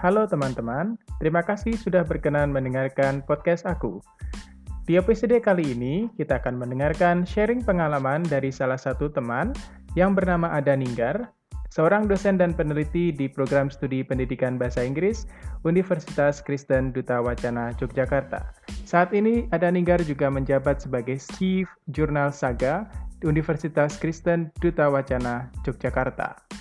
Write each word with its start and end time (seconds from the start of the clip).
Halo 0.00 0.24
teman-teman, 0.24 0.96
terima 1.20 1.44
kasih 1.44 1.76
sudah 1.76 2.08
berkenan 2.08 2.56
mendengarkan 2.56 3.20
podcast 3.20 3.68
aku. 3.68 4.00
Di 4.88 4.96
episode 4.96 5.36
kali 5.44 5.76
ini, 5.76 6.08
kita 6.16 6.40
akan 6.40 6.56
mendengarkan 6.56 7.28
sharing 7.28 7.60
pengalaman 7.60 8.24
dari 8.24 8.48
salah 8.48 8.80
satu 8.80 9.12
teman 9.12 9.52
yang 10.00 10.16
bernama 10.16 10.56
Ada 10.56 10.72
Ninggar, 10.72 11.28
seorang 11.68 12.08
dosen 12.08 12.40
dan 12.40 12.56
peneliti 12.56 13.12
di 13.12 13.28
program 13.28 13.68
studi 13.68 14.00
pendidikan 14.00 14.56
bahasa 14.56 14.80
Inggris 14.80 15.28
Universitas 15.68 16.40
Kristen 16.40 16.96
Duta 16.96 17.20
Wacana 17.20 17.76
Yogyakarta. 17.76 18.56
Saat 18.88 19.12
ini, 19.12 19.52
Ada 19.52 19.68
Ninggar 19.68 20.00
juga 20.08 20.32
menjabat 20.32 20.80
sebagai 20.80 21.20
Chief 21.36 21.68
Jurnal 21.92 22.32
Saga 22.32 22.88
Universitas 23.20 24.00
Kristen 24.00 24.48
Duta 24.64 24.88
Wacana 24.88 25.52
Yogyakarta. 25.68 26.59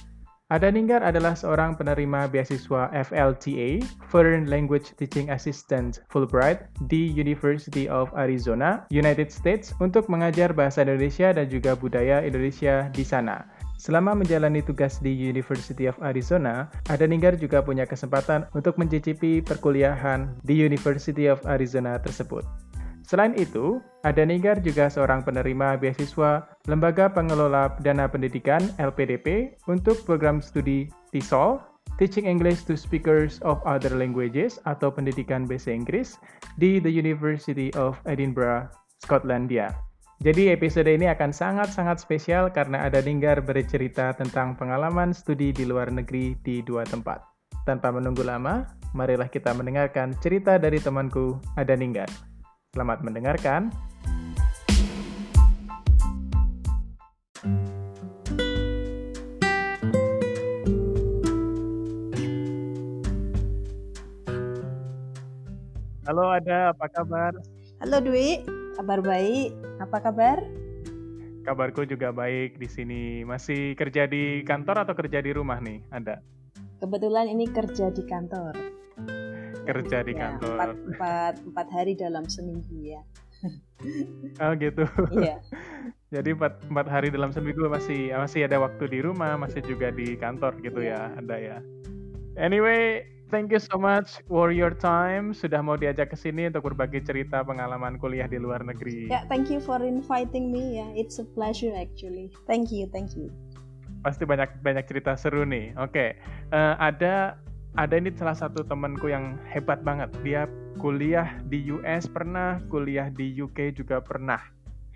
Ada 0.50 0.74
Ninggar 0.74 1.06
adalah 1.06 1.38
seorang 1.38 1.78
penerima 1.78 2.26
beasiswa 2.26 2.90
FLTA, 2.90 3.86
Foreign 4.10 4.50
Language 4.50 4.98
Teaching 4.98 5.30
Assistant 5.30 6.02
Fulbright 6.10 6.66
di 6.90 7.06
University 7.06 7.86
of 7.86 8.10
Arizona, 8.18 8.82
United 8.90 9.30
States 9.30 9.78
untuk 9.78 10.10
mengajar 10.10 10.50
bahasa 10.50 10.82
Indonesia 10.82 11.30
dan 11.30 11.46
juga 11.54 11.78
budaya 11.78 12.26
Indonesia 12.26 12.90
di 12.90 13.06
sana. 13.06 13.46
Selama 13.78 14.18
menjalani 14.18 14.66
tugas 14.66 14.98
di 14.98 15.14
University 15.14 15.86
of 15.86 16.02
Arizona, 16.02 16.66
Ada 16.90 17.06
Ninggar 17.06 17.38
juga 17.38 17.62
punya 17.62 17.86
kesempatan 17.86 18.50
untuk 18.58 18.74
mencicipi 18.82 19.46
perkuliahan 19.46 20.34
di 20.42 20.58
University 20.66 21.30
of 21.30 21.46
Arizona 21.46 22.02
tersebut. 22.02 22.69
Selain 23.10 23.34
itu, 23.42 23.82
ada 24.06 24.22
Nigar 24.22 24.62
juga 24.62 24.86
seorang 24.86 25.26
penerima 25.26 25.82
beasiswa 25.82 26.46
Lembaga 26.70 27.10
Pengelola 27.10 27.74
Dana 27.82 28.06
Pendidikan 28.06 28.62
LPDP 28.78 29.58
untuk 29.66 29.98
program 30.06 30.38
studi 30.38 30.94
TESOL, 31.10 31.58
Teaching 31.98 32.30
English 32.30 32.70
to 32.70 32.78
Speakers 32.78 33.42
of 33.42 33.58
Other 33.66 33.98
Languages 33.98 34.62
atau 34.70 34.94
pendidikan 34.94 35.50
bahasa 35.50 35.74
Inggris 35.74 36.22
di 36.62 36.78
The 36.78 36.94
University 36.94 37.74
of 37.74 37.98
Edinburgh, 38.06 38.70
Skotlandia. 39.02 39.74
Jadi 40.22 40.54
episode 40.54 40.86
ini 40.86 41.10
akan 41.10 41.34
sangat-sangat 41.34 41.98
spesial 41.98 42.54
karena 42.54 42.86
ada 42.86 43.02
Ninggar 43.02 43.42
bercerita 43.42 44.14
tentang 44.14 44.54
pengalaman 44.54 45.18
studi 45.18 45.50
di 45.50 45.66
luar 45.66 45.90
negeri 45.90 46.38
di 46.46 46.62
dua 46.62 46.86
tempat. 46.86 47.26
Tanpa 47.66 47.90
menunggu 47.90 48.22
lama, 48.22 48.70
marilah 48.94 49.34
kita 49.34 49.50
mendengarkan 49.58 50.14
cerita 50.22 50.62
dari 50.62 50.78
temanku, 50.78 51.42
Ada 51.58 51.74
Ninggar. 51.74 52.29
Selamat 52.70 53.02
mendengarkan. 53.02 53.74
Halo 66.06 66.30
Ada, 66.30 66.78
apa 66.78 66.86
kabar? 66.94 67.34
Halo 67.82 67.98
Dwi, 68.06 68.46
kabar 68.78 69.02
baik. 69.02 69.50
Apa 69.82 69.98
kabar? 70.06 70.38
Kabarku 71.50 71.90
juga 71.90 72.14
baik 72.14 72.62
di 72.62 72.70
sini. 72.70 73.26
Masih 73.26 73.74
kerja 73.74 74.06
di 74.06 74.46
kantor 74.46 74.86
atau 74.86 74.94
kerja 74.94 75.26
di 75.26 75.34
rumah 75.34 75.58
nih, 75.58 75.82
Ada? 75.90 76.22
Kebetulan 76.78 77.34
ini 77.34 77.50
kerja 77.50 77.90
di 77.90 78.06
kantor 78.06 78.79
kerja 79.70 80.02
di 80.02 80.14
ya, 80.18 80.20
kantor 80.34 80.58
empat, 80.58 80.70
empat, 80.90 81.34
empat 81.46 81.68
hari 81.70 81.94
dalam 81.94 82.26
seminggu 82.26 82.78
ya 82.82 83.02
oh 84.44 84.52
gitu 84.58 84.84
iya 85.16 85.38
jadi 86.16 86.34
empat, 86.34 86.66
empat 86.66 86.88
hari 86.90 87.08
dalam 87.14 87.30
seminggu 87.30 87.70
masih 87.70 88.12
masih 88.18 88.50
ada 88.50 88.58
waktu 88.58 88.90
di 88.90 89.00
rumah 89.06 89.38
masih 89.38 89.62
juga 89.62 89.94
di 89.94 90.18
kantor 90.18 90.58
gitu 90.66 90.82
ya, 90.82 91.14
ya 91.14 91.22
ada 91.22 91.36
ya 91.38 91.58
anyway 92.42 93.06
thank 93.30 93.54
you 93.54 93.62
so 93.62 93.78
much 93.78 94.18
for 94.26 94.50
your 94.50 94.74
time 94.74 95.32
sudah 95.32 95.62
mau 95.62 95.78
diajak 95.78 96.10
ke 96.10 96.18
sini 96.18 96.50
untuk 96.50 96.74
berbagi 96.74 97.06
cerita 97.06 97.46
pengalaman 97.46 98.02
kuliah 98.02 98.26
di 98.26 98.42
luar 98.42 98.66
negeri. 98.66 99.08
Ya, 99.08 99.22
yeah, 99.22 99.24
thank 99.30 99.54
you 99.54 99.62
for 99.62 99.78
inviting 99.86 100.50
me 100.50 100.82
ya. 100.82 100.90
Yeah. 100.90 101.06
It's 101.06 101.22
a 101.22 101.26
pleasure 101.38 101.72
actually. 101.78 102.34
Thank 102.50 102.74
you, 102.74 102.90
thank 102.90 103.14
you. 103.14 103.30
Pasti 104.02 104.26
banyak 104.26 104.66
banyak 104.66 104.90
cerita 104.90 105.14
seru 105.14 105.46
nih. 105.46 105.78
Oke, 105.78 105.94
okay. 105.94 106.10
uh, 106.50 106.74
eh, 106.74 106.76
ada 106.92 107.38
ada 107.80 107.96
ini 107.96 108.12
salah 108.12 108.36
satu 108.36 108.68
temanku 108.68 109.08
yang 109.08 109.40
hebat 109.48 109.80
banget. 109.88 110.12
Dia 110.20 110.52
kuliah 110.84 111.40
di 111.48 111.72
US 111.72 112.12
pernah, 112.12 112.60
kuliah 112.68 113.08
di 113.08 113.32
UK 113.32 113.72
juga 113.72 114.04
pernah. 114.04 114.44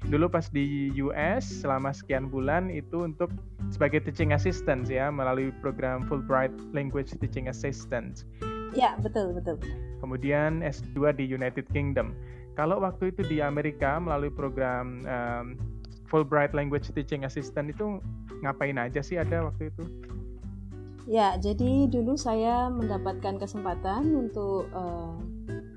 Dulu 0.04 0.28
pas 0.28 0.52
di 0.52 0.92
US 1.00 1.64
selama 1.64 1.96
sekian 1.96 2.28
bulan 2.28 2.68
itu 2.68 3.08
untuk 3.08 3.32
sebagai 3.72 4.04
teaching 4.04 4.36
assistant 4.36 4.84
ya 4.92 5.08
melalui 5.08 5.56
program 5.64 6.04
Fulbright 6.12 6.52
Language 6.76 7.16
Teaching 7.24 7.48
Assistant. 7.48 8.28
Ya, 8.76 9.00
betul, 9.00 9.32
betul. 9.32 9.56
Kemudian 10.04 10.60
S2 10.60 11.16
di 11.16 11.24
United 11.24 11.72
Kingdom. 11.72 12.12
Kalau 12.60 12.84
waktu 12.84 13.16
itu 13.16 13.24
di 13.24 13.40
Amerika 13.40 13.96
melalui 13.96 14.28
program 14.28 15.08
um, 15.08 15.56
Fulbright 16.12 16.52
Language 16.52 16.92
Teaching 16.92 17.24
Assistant 17.24 17.72
itu 17.72 18.04
ngapain 18.44 18.76
aja 18.76 19.00
sih 19.00 19.16
ada 19.16 19.48
waktu 19.48 19.72
itu? 19.72 19.88
Ya, 21.04 21.36
jadi 21.36 21.92
dulu 21.92 22.16
saya 22.16 22.72
mendapatkan 22.72 23.36
kesempatan 23.36 24.16
untuk 24.16 24.72
uh, 24.72 25.20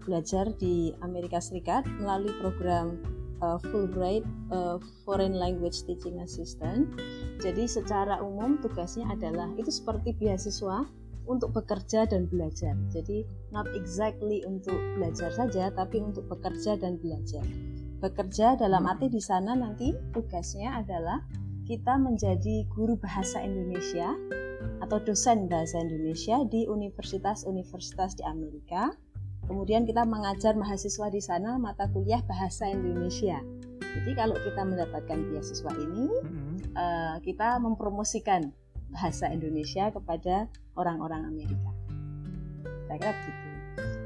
belajar 0.06 0.54
di 0.54 0.94
Amerika 1.02 1.42
Serikat 1.42 1.82
melalui 1.98 2.30
program 2.38 3.02
uh, 3.42 3.58
Fulbright 3.58 4.22
uh, 4.54 4.78
Foreign 5.02 5.34
Language 5.34 5.82
Teaching 5.82 6.22
Assistant. 6.22 6.94
Jadi 7.42 7.66
secara 7.66 8.22
umum 8.22 8.62
tugasnya 8.62 9.10
adalah 9.10 9.50
itu 9.58 9.74
seperti 9.74 10.14
beasiswa 10.14 10.86
untuk 11.26 11.50
bekerja 11.58 12.06
dan 12.06 12.30
belajar. 12.30 12.78
Jadi 12.94 13.26
not 13.50 13.66
exactly 13.74 14.46
untuk 14.46 14.78
belajar 14.94 15.34
saja, 15.34 15.74
tapi 15.74 16.06
untuk 16.06 16.30
bekerja 16.30 16.78
dan 16.78 17.02
belajar. 17.02 17.42
Bekerja 17.98 18.54
dalam 18.54 18.86
arti 18.86 19.10
di 19.10 19.18
sana 19.18 19.58
nanti 19.58 19.90
tugasnya 20.14 20.78
adalah 20.78 21.18
kita 21.66 21.98
menjadi 21.98 22.62
guru 22.70 22.94
bahasa 22.94 23.42
Indonesia 23.42 24.14
atau 24.82 25.02
dosen 25.02 25.50
bahasa 25.50 25.82
Indonesia 25.82 26.42
di 26.46 26.66
universitas-universitas 26.70 28.18
di 28.18 28.22
Amerika. 28.22 28.94
Kemudian 29.46 29.86
kita 29.86 30.02
mengajar 30.02 30.58
mahasiswa 30.58 31.06
di 31.06 31.22
sana 31.22 31.54
mata 31.54 31.86
kuliah 31.90 32.18
bahasa 32.26 32.66
Indonesia. 32.66 33.38
Jadi 33.78 34.12
kalau 34.12 34.36
kita 34.36 34.62
mendapatkan 34.66 35.18
beasiswa 35.32 35.70
ini, 35.78 36.06
mm-hmm. 36.10 36.56
uh, 36.76 37.16
kita 37.22 37.56
mempromosikan 37.62 38.50
bahasa 38.92 39.30
Indonesia 39.30 39.88
kepada 39.94 40.50
orang-orang 40.76 41.30
Amerika. 41.30 41.70
Saya 42.86 42.98
kira 43.00 43.12
gitu. 43.24 43.48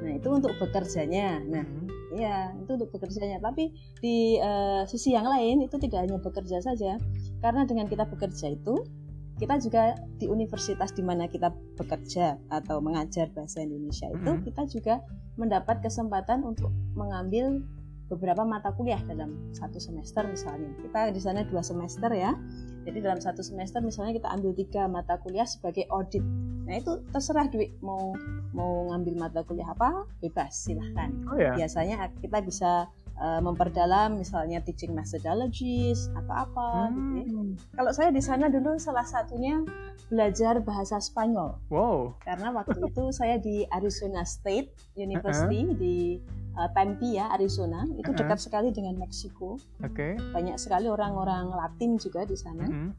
Nah 0.00 0.12
itu 0.16 0.28
untuk 0.30 0.52
bekerjanya. 0.60 1.42
Nah, 1.42 1.64
mm-hmm. 1.64 2.16
ya 2.20 2.52
itu 2.54 2.70
untuk 2.76 2.90
bekerjanya. 2.94 3.42
Tapi 3.42 3.72
di 3.98 4.38
uh, 4.38 4.84
sisi 4.86 5.16
yang 5.16 5.26
lain 5.26 5.64
itu 5.64 5.80
tidak 5.80 6.06
hanya 6.06 6.20
bekerja 6.20 6.62
saja, 6.62 7.00
karena 7.40 7.66
dengan 7.66 7.88
kita 7.90 8.06
bekerja 8.06 8.54
itu 8.54 8.86
kita 9.40 9.56
juga 9.56 9.96
di 10.20 10.28
universitas 10.28 10.92
di 10.92 11.00
mana 11.00 11.24
kita 11.24 11.48
bekerja 11.80 12.36
atau 12.52 12.84
mengajar 12.84 13.32
bahasa 13.32 13.64
Indonesia 13.64 14.12
itu 14.12 14.20
mm-hmm. 14.20 14.44
kita 14.52 14.62
juga 14.68 14.94
mendapat 15.40 15.80
kesempatan 15.80 16.44
untuk 16.44 16.68
mengambil 16.92 17.64
beberapa 18.12 18.42
mata 18.42 18.74
kuliah 18.74 19.00
dalam 19.06 19.54
satu 19.54 19.78
semester 19.78 20.26
misalnya 20.26 20.74
kita 20.82 21.14
di 21.14 21.20
sana 21.22 21.46
dua 21.46 21.62
semester 21.62 22.10
ya 22.10 22.34
jadi 22.82 22.98
dalam 23.06 23.22
satu 23.22 23.40
semester 23.40 23.78
misalnya 23.80 24.18
kita 24.18 24.28
ambil 24.34 24.52
tiga 24.52 24.90
mata 24.90 25.16
kuliah 25.22 25.46
sebagai 25.46 25.86
audit 25.88 26.20
nah 26.66 26.74
itu 26.76 27.00
terserah 27.14 27.46
duit 27.48 27.70
mau 27.80 28.12
mau 28.50 28.90
ngambil 28.92 29.14
mata 29.14 29.40
kuliah 29.46 29.70
apa 29.70 30.10
bebas 30.18 30.52
silahkan 30.52 31.14
oh, 31.30 31.38
ya? 31.38 31.54
biasanya 31.54 32.10
kita 32.18 32.42
bisa 32.42 32.90
uh, 33.20 33.40
memperdalam 33.44 34.16
misalnya 34.16 34.64
teaching 34.64 34.96
methodologies 34.96 36.08
apa-apa 36.16 36.90
hmm. 36.90 37.14
gitu 37.20 37.36
ya. 37.36 37.54
Kalau 37.76 37.92
saya 37.92 38.10
di 38.10 38.22
sana 38.24 38.48
dulu 38.48 38.80
salah 38.80 39.04
satunya 39.04 39.60
belajar 40.08 40.58
bahasa 40.64 40.98
Spanyol. 40.98 41.60
Wow. 41.70 42.16
Karena 42.24 42.50
waktu 42.50 42.80
itu 42.90 43.04
saya 43.14 43.36
di 43.36 43.68
Arizona 43.70 44.24
State 44.24 44.72
University 44.96 45.60
uh 45.62 45.70
-huh. 45.70 45.78
di 45.78 45.96
uh, 46.56 46.68
Tempe 46.72 47.14
ya 47.14 47.30
Arizona 47.30 47.84
itu 47.94 48.10
uh 48.10 48.16
-huh. 48.16 48.18
dekat 48.24 48.38
sekali 48.40 48.72
dengan 48.72 48.96
Meksiko. 48.98 49.60
Oke. 49.84 49.94
Okay. 49.94 50.12
Banyak 50.32 50.56
sekali 50.56 50.88
orang-orang 50.88 51.52
Latin 51.52 52.00
juga 52.00 52.24
di 52.24 52.34
sana. 52.34 52.66
Uh 52.66 52.72
-huh. 52.72 52.90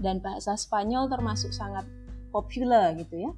Dan 0.00 0.20
bahasa 0.24 0.56
Spanyol 0.56 1.08
termasuk 1.12 1.52
sangat 1.52 1.84
populer 2.30 2.94
gitu 3.02 3.26
ya. 3.26 3.30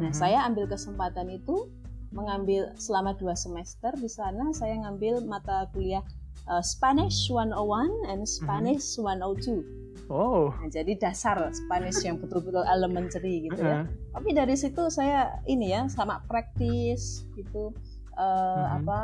Nah, 0.00 0.08
uh 0.08 0.10
-huh. 0.10 0.14
saya 0.14 0.46
ambil 0.48 0.66
kesempatan 0.70 1.28
itu 1.30 1.68
mengambil 2.10 2.72
selama 2.80 3.12
dua 3.16 3.36
semester 3.36 3.92
di 3.96 4.08
sana 4.08 4.52
saya 4.56 4.80
ngambil 4.80 5.24
mata 5.28 5.68
kuliah 5.76 6.00
uh, 6.48 6.64
Spanish 6.64 7.28
101 7.28 8.08
and 8.08 8.24
Spanish 8.24 8.96
mm 8.96 9.04
-hmm. 9.04 9.60
102. 10.00 10.08
Oh. 10.08 10.48
Nah, 10.56 10.72
jadi 10.72 10.96
dasar 10.96 11.36
Spanish 11.52 12.00
yang 12.00 12.16
betul-betul 12.16 12.64
elementary 12.64 13.44
gitu 13.44 13.60
ya. 13.60 13.84
Tapi 14.16 14.32
dari 14.32 14.56
situ 14.56 14.88
saya 14.88 15.36
ini 15.44 15.76
ya 15.76 15.84
sama 15.92 16.24
praktis 16.24 17.28
gitu 17.36 17.76
uh, 18.16 18.24
mm 18.24 18.56
-hmm. 18.56 18.76
apa 18.80 19.00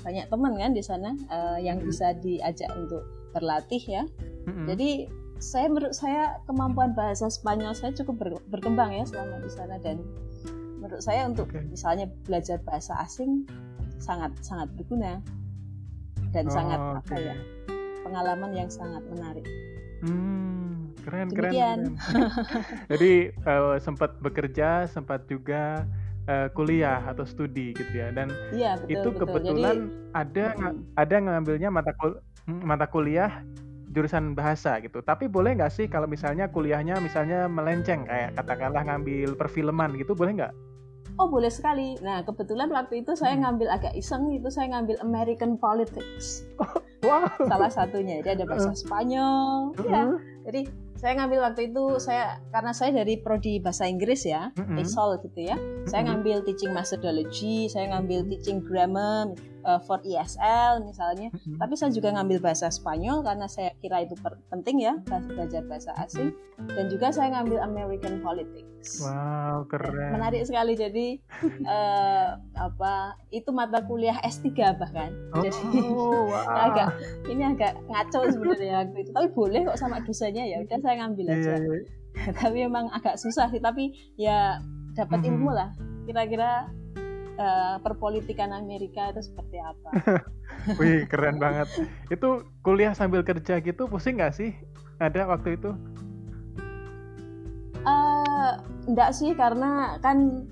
banyak 0.00 0.26
teman 0.26 0.52
kan 0.58 0.72
di 0.74 0.82
sana 0.82 1.14
uh, 1.30 1.58
yang 1.62 1.78
mm 1.78 1.86
-hmm. 1.86 1.90
bisa 1.94 2.06
diajak 2.18 2.70
untuk 2.74 3.06
berlatih 3.30 3.82
ya. 3.86 4.02
Mm 4.50 4.52
-hmm. 4.52 4.66
Jadi 4.74 4.90
saya 5.40 5.72
menurut 5.72 5.96
saya 5.96 6.36
kemampuan 6.44 6.92
bahasa 6.92 7.30
Spanyol 7.32 7.72
saya 7.72 7.96
cukup 7.96 8.14
ber, 8.20 8.30
berkembang 8.52 8.92
ya 8.92 9.08
selama 9.08 9.40
di 9.40 9.50
sana 9.50 9.80
dan 9.80 10.04
menurut 10.80 11.04
saya 11.04 11.28
untuk 11.28 11.52
okay. 11.52 11.62
misalnya 11.68 12.08
belajar 12.24 12.56
bahasa 12.64 12.96
asing 13.04 13.44
sangat 14.00 14.32
sangat 14.40 14.72
berguna 14.74 15.20
dan 16.32 16.48
oh, 16.48 16.52
sangat 16.52 16.80
okay. 16.80 16.98
apa 17.04 17.14
ya 17.20 17.36
pengalaman 18.10 18.50
yang 18.56 18.66
sangat 18.66 19.06
menarik. 19.06 19.46
Hmm, 20.00 20.96
keren 21.04 21.28
Demikian. 21.30 21.94
keren. 21.94 21.94
keren. 21.94 22.88
Jadi 22.90 23.12
uh, 23.46 23.76
sempat 23.78 24.16
bekerja, 24.18 24.88
sempat 24.88 25.28
juga 25.30 25.86
uh, 26.26 26.48
kuliah 26.56 27.04
atau 27.06 27.22
studi 27.22 27.70
gitu 27.76 27.92
ya. 27.94 28.10
Dan 28.10 28.32
iya, 28.50 28.80
betul, 28.80 28.90
itu 28.90 29.08
betul. 29.14 29.20
kebetulan 29.22 29.76
Jadi, 29.86 30.16
ada 30.16 30.44
hmm. 30.56 30.80
ada 30.98 31.16
ngambilnya 31.20 31.68
mata 31.70 31.92
kul 31.94 32.18
hmm, 32.48 32.62
mata 32.64 32.90
kuliah 32.90 33.44
jurusan 33.92 34.34
bahasa 34.34 34.80
gitu. 34.82 35.04
Tapi 35.04 35.30
boleh 35.30 35.54
nggak 35.60 35.70
sih 35.70 35.86
kalau 35.86 36.10
misalnya 36.10 36.50
kuliahnya 36.50 36.98
misalnya 36.98 37.46
melenceng 37.46 38.06
kayak 38.08 38.34
katakanlah 38.38 38.82
ngambil 38.86 39.38
perfilman 39.38 39.94
gitu, 40.00 40.18
boleh 40.18 40.40
nggak? 40.40 40.54
Oh 41.18 41.26
boleh 41.26 41.50
sekali. 41.50 41.96
Nah 42.04 42.22
kebetulan 42.22 42.70
waktu 42.70 43.02
itu 43.02 43.16
saya 43.16 43.34
hmm. 43.34 43.42
ngambil 43.46 43.68
agak 43.72 43.92
iseng 43.96 44.30
itu 44.30 44.48
saya 44.52 44.70
ngambil 44.76 44.96
American 45.02 45.56
Politics. 45.56 46.46
wow. 47.08 47.26
Salah 47.48 47.70
satunya. 47.72 48.20
Jadi 48.20 48.40
ada 48.40 48.44
bahasa 48.46 48.76
Spanyol. 48.76 49.74
Uh 49.74 49.80
-huh. 49.80 49.90
Ya. 49.90 50.02
Jadi 50.50 50.60
saya 51.00 51.16
ngambil 51.16 51.40
waktu 51.40 51.72
itu 51.72 51.96
saya 51.96 52.36
karena 52.52 52.76
saya 52.76 52.92
dari 52.92 53.16
prodi 53.16 53.56
bahasa 53.56 53.88
Inggris 53.88 54.28
ya, 54.28 54.52
mm 54.52 54.84
-hmm. 54.84 55.16
gitu 55.24 55.40
ya. 55.40 55.56
Saya 55.88 56.12
ngambil 56.12 56.44
teaching 56.44 56.76
methodology, 56.76 57.72
saya 57.72 57.88
ngambil 57.96 58.28
teaching 58.28 58.60
grammar 58.60 59.32
uh, 59.64 59.80
for 59.84 60.00
ESL 60.02 60.84
misalnya. 60.84 61.28
Mm 61.32 61.38
-hmm. 61.38 61.56
Tapi 61.60 61.74
saya 61.76 61.90
juga 61.92 62.14
ngambil 62.14 62.38
bahasa 62.40 62.68
Spanyol 62.68 63.24
karena 63.24 63.46
saya 63.46 63.72
kira 63.80 64.04
itu 64.04 64.14
penting 64.48 64.82
ya 64.84 64.98
belajar 65.06 65.62
bahasa 65.66 65.92
asing. 66.00 66.32
Dan 66.60 66.92
juga 66.92 67.08
saya 67.08 67.32
ngambil 67.32 67.58
American 67.64 68.20
Politics. 68.20 69.00
Wow 69.04 69.64
keren. 69.68 70.12
Menarik 70.16 70.44
sekali 70.48 70.72
jadi 70.76 71.06
uh, 71.64 72.36
apa 72.68 73.16
itu 73.30 73.50
mata 73.52 73.84
kuliah 73.84 74.16
S3 74.24 74.76
bahkan. 74.76 75.10
Oh, 75.36 75.42
jadi 75.44 75.80
wow. 75.92 76.56
agak 76.70 76.88
ini 77.28 77.42
agak 77.44 77.76
ngaco 77.88 78.20
sebenarnya 78.28 78.86
waktu 78.86 78.98
itu. 79.04 79.10
Tapi 79.12 79.28
boleh 79.32 79.60
kok 79.68 79.78
sama 79.80 80.00
dosennya 80.04 80.44
ya 80.48 80.56
udah 80.64 80.78
saya 80.80 80.94
ngambil 81.04 81.26
iya, 81.28 81.34
aja. 81.36 81.50
Yeah, 81.56 81.60
yeah. 82.16 82.32
tapi 82.36 82.58
emang 82.64 82.86
agak 82.92 83.16
susah 83.20 83.46
sih, 83.52 83.62
tapi 83.62 83.94
ya 84.16 84.60
dapat 84.96 85.22
mm-hmm. 85.22 85.30
ilmu 85.36 85.50
lah. 85.52 85.70
Kira-kira 86.08 86.68
uh, 87.40 87.76
perpolitikan 87.80 88.52
Amerika 88.52 89.10
itu 89.10 89.24
seperti 89.24 89.56
apa? 89.58 89.88
Wih, 90.78 91.08
keren 91.08 91.40
banget. 91.40 91.66
Itu 92.12 92.44
kuliah 92.60 92.92
sambil 92.92 93.24
kerja 93.24 93.58
gitu 93.64 93.88
pusing 93.88 94.20
nggak 94.20 94.36
sih? 94.36 94.52
Ada 95.00 95.24
waktu 95.24 95.56
itu? 95.56 95.72
Uh, 97.80 98.60
enggak 98.84 99.16
sih, 99.16 99.32
karena 99.32 99.96
kan 100.04 100.44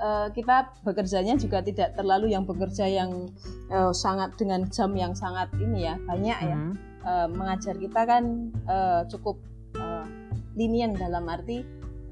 uh, 0.00 0.32
kita 0.32 0.72
bekerjanya 0.80 1.36
juga 1.36 1.60
tidak 1.60 1.92
terlalu 1.92 2.32
yang 2.32 2.48
bekerja 2.48 2.88
yang 2.88 3.28
uh, 3.68 3.92
sangat 3.92 4.32
dengan 4.40 4.64
jam 4.72 4.96
yang 4.96 5.12
sangat 5.12 5.52
ini 5.60 5.84
ya 5.84 6.00
banyak 6.08 6.38
ya. 6.40 6.56
Mm 6.56 6.72
-hmm. 6.72 6.74
uh, 7.04 7.28
mengajar 7.28 7.76
kita 7.76 8.08
kan 8.08 8.48
uh, 8.64 9.04
cukup 9.12 9.36
uh, 9.76 10.08
linian 10.56 10.96
dalam 10.96 11.28
arti 11.28 11.60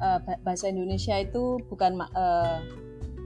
uh, 0.04 0.20
bahasa 0.44 0.68
Indonesia 0.68 1.16
itu 1.16 1.56
bukan 1.72 2.04
uh, 2.12 2.60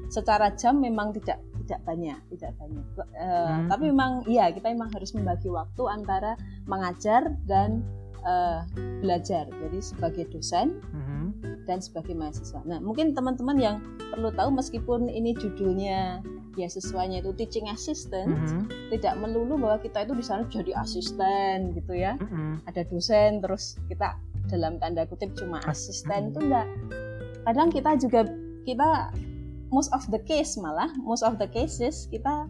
secara 0.09 0.53
jam 0.57 0.81
memang 0.81 1.13
tidak 1.17 1.41
tidak 1.65 1.81
banyak 1.85 2.21
tidak 2.33 2.53
banyak 2.57 2.87
uh, 2.97 3.05
hmm. 3.13 3.69
tapi 3.69 3.83
memang 3.93 4.13
iya 4.25 4.49
kita 4.49 4.73
memang 4.73 4.89
harus 4.97 5.13
membagi 5.13 5.53
waktu 5.53 5.83
antara 5.85 6.33
mengajar 6.65 7.37
dan 7.45 7.85
uh, 8.25 8.65
belajar 9.05 9.45
jadi 9.53 9.79
sebagai 9.85 10.25
dosen 10.33 10.81
hmm. 10.81 11.37
dan 11.69 11.85
sebagai 11.85 12.17
mahasiswa 12.17 12.65
nah 12.65 12.81
mungkin 12.81 13.13
teman-teman 13.13 13.57
yang 13.61 13.77
perlu 14.09 14.33
tahu 14.33 14.49
meskipun 14.57 15.13
ini 15.13 15.37
judulnya 15.37 16.25
beasiswanya 16.59 17.23
itu 17.23 17.31
teaching 17.39 17.71
assistant 17.71 18.35
mm-hmm. 18.35 18.67
tidak 18.91 19.15
melulu 19.23 19.55
bahwa 19.55 19.79
kita 19.79 20.03
itu 20.03 20.19
di 20.19 20.25
sana 20.27 20.43
jadi 20.51 20.75
asisten 20.83 21.71
gitu 21.79 21.95
ya 21.95 22.19
mm-hmm. 22.19 22.67
ada 22.67 22.83
dosen 22.91 23.39
terus 23.39 23.79
kita 23.87 24.19
dalam 24.51 24.83
tanda 24.83 25.07
kutip 25.07 25.31
cuma 25.39 25.63
asisten 25.71 26.35
itu 26.35 26.43
enggak 26.43 26.67
kadang 27.47 27.71
kita 27.71 27.95
juga 27.95 28.27
kita 28.67 29.15
most 29.69 29.93
of 29.93 30.05
the 30.09 30.21
case 30.25 30.57
malah 30.57 30.89
most 31.05 31.23
of 31.23 31.37
the 31.37 31.49
cases 31.49 32.09
kita 32.09 32.49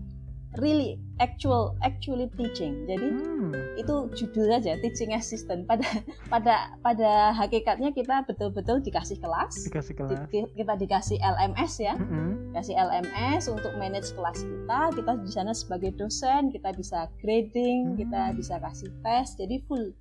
really 0.56 0.96
actual 1.20 1.76
actually 1.84 2.32
teaching. 2.40 2.88
Jadi 2.88 3.08
hmm. 3.12 3.52
itu 3.76 3.94
judul 4.16 4.48
aja 4.48 4.80
teaching 4.80 5.12
assistant. 5.12 5.68
Pada 5.68 5.84
pada 6.32 6.72
pada 6.80 7.36
hakikatnya 7.36 7.92
kita 7.92 8.24
betul-betul 8.24 8.80
dikasih 8.80 9.20
kelas. 9.20 9.68
Dikasih 9.68 9.94
kelas. 9.94 10.18
Di, 10.32 10.48
kita 10.56 10.74
dikasih 10.80 11.20
LMS 11.20 11.72
ya. 11.84 11.94
Hmm. 11.98 12.54
Kasih 12.56 12.74
LMS 12.80 13.52
untuk 13.52 13.76
manage 13.76 14.16
kelas 14.16 14.40
kita. 14.40 14.80
Kita 14.96 15.10
di 15.20 15.30
sana 15.30 15.52
sebagai 15.52 15.92
dosen, 16.00 16.48
kita 16.48 16.72
bisa 16.72 17.12
grading, 17.20 17.92
hmm. 17.92 17.96
kita 18.00 18.20
bisa 18.32 18.56
kasih 18.62 18.88
tes. 19.04 19.36
Jadi 19.36 19.60
full 19.68 19.92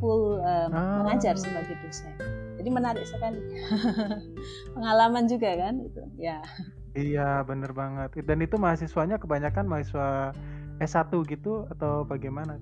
full 0.00 0.40
um, 0.40 0.70
ah. 0.72 1.04
mengajar 1.04 1.36
sebagai 1.36 1.76
dosen. 1.84 2.37
Jadi 2.58 2.68
menarik 2.74 3.06
sekali. 3.06 3.38
Pengalaman 4.74 5.30
juga 5.30 5.50
kan 5.54 5.78
itu. 5.78 6.02
Ya. 6.18 6.42
Iya, 6.98 7.46
bener 7.46 7.70
banget. 7.70 8.18
Dan 8.26 8.42
itu 8.42 8.58
mahasiswanya 8.58 9.22
kebanyakan 9.22 9.70
mahasiswa 9.70 10.34
S1 10.82 11.10
gitu 11.30 11.70
atau 11.70 12.02
bagaimana? 12.02 12.58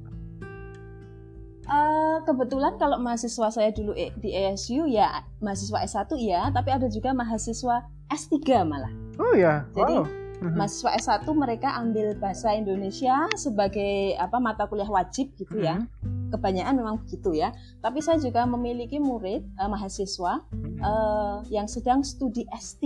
Uh, 1.66 2.22
kebetulan 2.22 2.78
kalau 2.78 3.02
mahasiswa 3.02 3.50
saya 3.50 3.74
dulu 3.74 3.90
e, 3.98 4.14
di 4.22 4.30
ASU 4.30 4.86
ya 4.86 5.26
mahasiswa 5.42 5.82
S1 5.82 6.14
ya, 6.22 6.46
tapi 6.54 6.70
ada 6.70 6.86
juga 6.86 7.10
mahasiswa 7.10 7.82
S3 8.06 8.38
malah. 8.62 8.92
Oh 9.18 9.34
ya. 9.34 9.66
Jadi 9.74 9.94
wow. 9.98 10.25
Mhm. 10.36 10.56
mahasiswa 10.58 10.90
S1 11.00 11.26
mereka 11.32 11.72
ambil 11.80 12.12
bahasa 12.20 12.52
Indonesia 12.52 13.24
sebagai 13.40 14.16
apa 14.20 14.36
mata 14.36 14.68
kuliah 14.68 14.88
wajib 14.88 15.32
gitu 15.38 15.64
ya. 15.64 15.80
Mm-hmm 15.80 16.16
kebanyakan 16.30 16.74
memang 16.76 16.96
begitu 17.06 17.38
ya. 17.38 17.54
Tapi 17.80 18.02
saya 18.02 18.18
juga 18.18 18.44
memiliki 18.44 18.98
murid 18.98 19.46
uh, 19.58 19.70
mahasiswa 19.70 20.42
uh, 20.82 21.40
yang 21.48 21.70
sedang 21.70 22.02
studi 22.02 22.44
S3. 22.50 22.84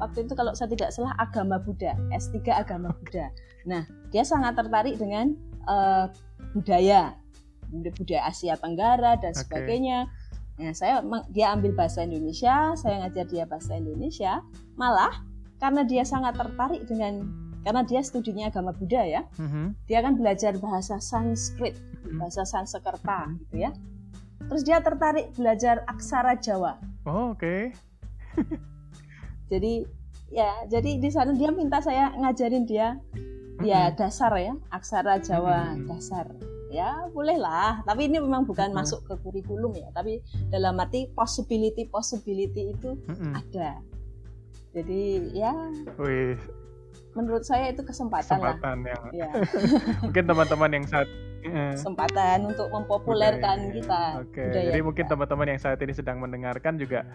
Waktu 0.00 0.28
itu 0.28 0.32
kalau 0.36 0.52
saya 0.56 0.72
tidak 0.72 0.92
salah 0.92 1.12
agama 1.20 1.60
Buddha, 1.60 1.96
S3 2.12 2.52
agama 2.52 2.92
Buddha. 2.96 3.28
Nah, 3.68 3.84
dia 4.12 4.24
sangat 4.24 4.56
tertarik 4.56 4.96
dengan 4.96 5.36
uh, 5.68 6.08
budaya, 6.56 7.16
budaya 7.72 8.22
Asia 8.28 8.56
Tenggara 8.56 9.20
dan 9.20 9.32
sebagainya. 9.36 10.08
Nah, 10.56 10.72
saya 10.72 11.04
dia 11.32 11.52
ambil 11.52 11.76
bahasa 11.76 12.04
Indonesia, 12.04 12.72
saya 12.80 13.04
ngajar 13.04 13.28
dia 13.28 13.44
bahasa 13.44 13.76
Indonesia. 13.76 14.40
Malah 14.80 15.12
karena 15.56 15.82
dia 15.82 16.04
sangat 16.04 16.36
tertarik 16.36 16.84
dengan 16.84 17.46
karena 17.66 17.82
dia 17.82 17.98
studinya 17.98 18.46
agama 18.46 18.70
Buddha 18.70 19.02
ya, 19.02 19.26
mm-hmm. 19.42 19.90
dia 19.90 19.98
kan 19.98 20.14
belajar 20.14 20.54
bahasa 20.62 21.02
Sanskrit, 21.02 21.74
mm-hmm. 21.74 22.22
bahasa 22.22 22.46
Sanskerta 22.46 23.26
mm-hmm. 23.26 23.38
gitu 23.42 23.56
ya. 23.58 23.70
Terus 24.46 24.62
dia 24.62 24.78
tertarik 24.78 25.34
belajar 25.34 25.82
aksara 25.90 26.38
Jawa. 26.38 26.78
Oh, 27.02 27.34
oke. 27.34 27.42
Okay. 27.42 27.74
jadi 29.50 29.82
ya, 30.30 30.62
jadi 30.70 31.02
di 31.02 31.10
sana 31.10 31.34
dia 31.34 31.50
minta 31.50 31.82
saya 31.82 32.14
ngajarin 32.14 32.70
dia 32.70 33.02
mm-hmm. 33.02 33.66
ya 33.66 33.90
dasar 33.90 34.30
ya, 34.38 34.54
aksara 34.70 35.18
Jawa 35.18 35.74
mm-hmm. 35.74 35.90
dasar. 35.90 36.30
Ya, 36.70 37.10
bolehlah. 37.10 37.82
Tapi 37.82 38.06
ini 38.06 38.22
memang 38.22 38.46
bukan 38.46 38.70
mm-hmm. 38.70 38.78
masuk 38.78 39.02
ke 39.10 39.18
kurikulum 39.26 39.74
ya, 39.74 39.90
tapi 39.90 40.22
dalam 40.54 40.78
arti 40.78 41.10
possibility 41.10 41.82
possibility 41.90 42.70
itu 42.70 42.94
mm-hmm. 42.94 43.32
ada. 43.34 43.82
Jadi 44.76 45.32
ya. 45.32 45.56
Wih, 45.96 46.36
menurut 47.16 47.48
saya 47.48 47.72
itu 47.72 47.80
kesempatan, 47.80 48.36
kesempatan 48.36 48.76
lah. 48.84 48.92
yang 48.92 49.02
ya. 49.16 49.30
mungkin 50.04 50.24
teman-teman 50.28 50.70
yang 50.76 50.84
saat 50.84 51.08
eh, 51.48 51.72
kesempatan 51.72 52.44
untuk 52.44 52.68
mempopulerkan 52.68 53.72
kita. 53.72 54.20
Oke. 54.20 54.52
Okay. 54.52 54.68
Jadi 54.68 54.78
mungkin 54.84 55.08
teman-teman 55.08 55.56
yang 55.56 55.60
saat 55.60 55.80
ini 55.80 55.96
sedang 55.96 56.20
mendengarkan 56.20 56.76
juga 56.76 57.08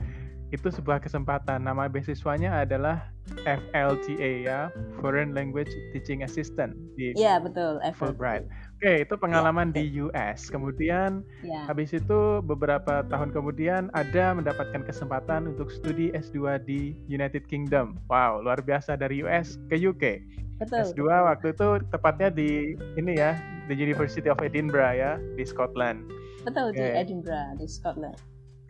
itu 0.51 0.67
sebuah 0.67 0.99
kesempatan. 0.99 1.63
Nama 1.63 1.87
beasiswanya 1.87 2.65
adalah 2.65 3.13
FLTA 3.45 4.31
ya, 4.43 4.59
Foreign 4.99 5.31
Language 5.31 5.71
Teaching 5.95 6.25
Assistant 6.25 6.75
di 6.99 7.15
Iya, 7.15 7.39
betul, 7.39 7.79
Fulbright. 7.95 8.49
Oke, 8.81 9.05
itu 9.05 9.13
pengalaman 9.13 9.69
ya, 9.69 9.73
di 9.77 9.83
US. 10.01 10.49
Kemudian 10.49 11.21
ya. 11.45 11.69
habis 11.69 11.93
itu 11.93 12.41
beberapa 12.41 13.05
tahun 13.13 13.29
kemudian 13.29 13.93
ada 13.93 14.33
mendapatkan 14.33 14.81
kesempatan 14.81 15.53
untuk 15.53 15.69
studi 15.69 16.09
S2 16.17 16.57
di 16.65 16.97
United 17.05 17.45
Kingdom. 17.45 18.01
Wow, 18.09 18.41
luar 18.41 18.57
biasa 18.57 18.97
dari 18.97 19.21
US 19.21 19.61
ke 19.69 19.77
UK. 19.77 20.25
Betul. 20.57 20.97
S2 20.97 21.01
waktu 21.13 21.53
itu 21.53 21.67
tepatnya 21.93 22.33
di 22.33 22.73
ini 22.97 23.21
ya, 23.21 23.37
di 23.69 23.77
University 23.77 24.25
of 24.33 24.41
Edinburgh 24.41 24.97
ya, 24.97 25.21
di 25.37 25.45
Scotland. 25.45 26.01
Betul, 26.41 26.73
okay. 26.73 26.81
di 26.81 26.85
Edinburgh, 27.05 27.61
di 27.61 27.69
Scotland. 27.69 28.17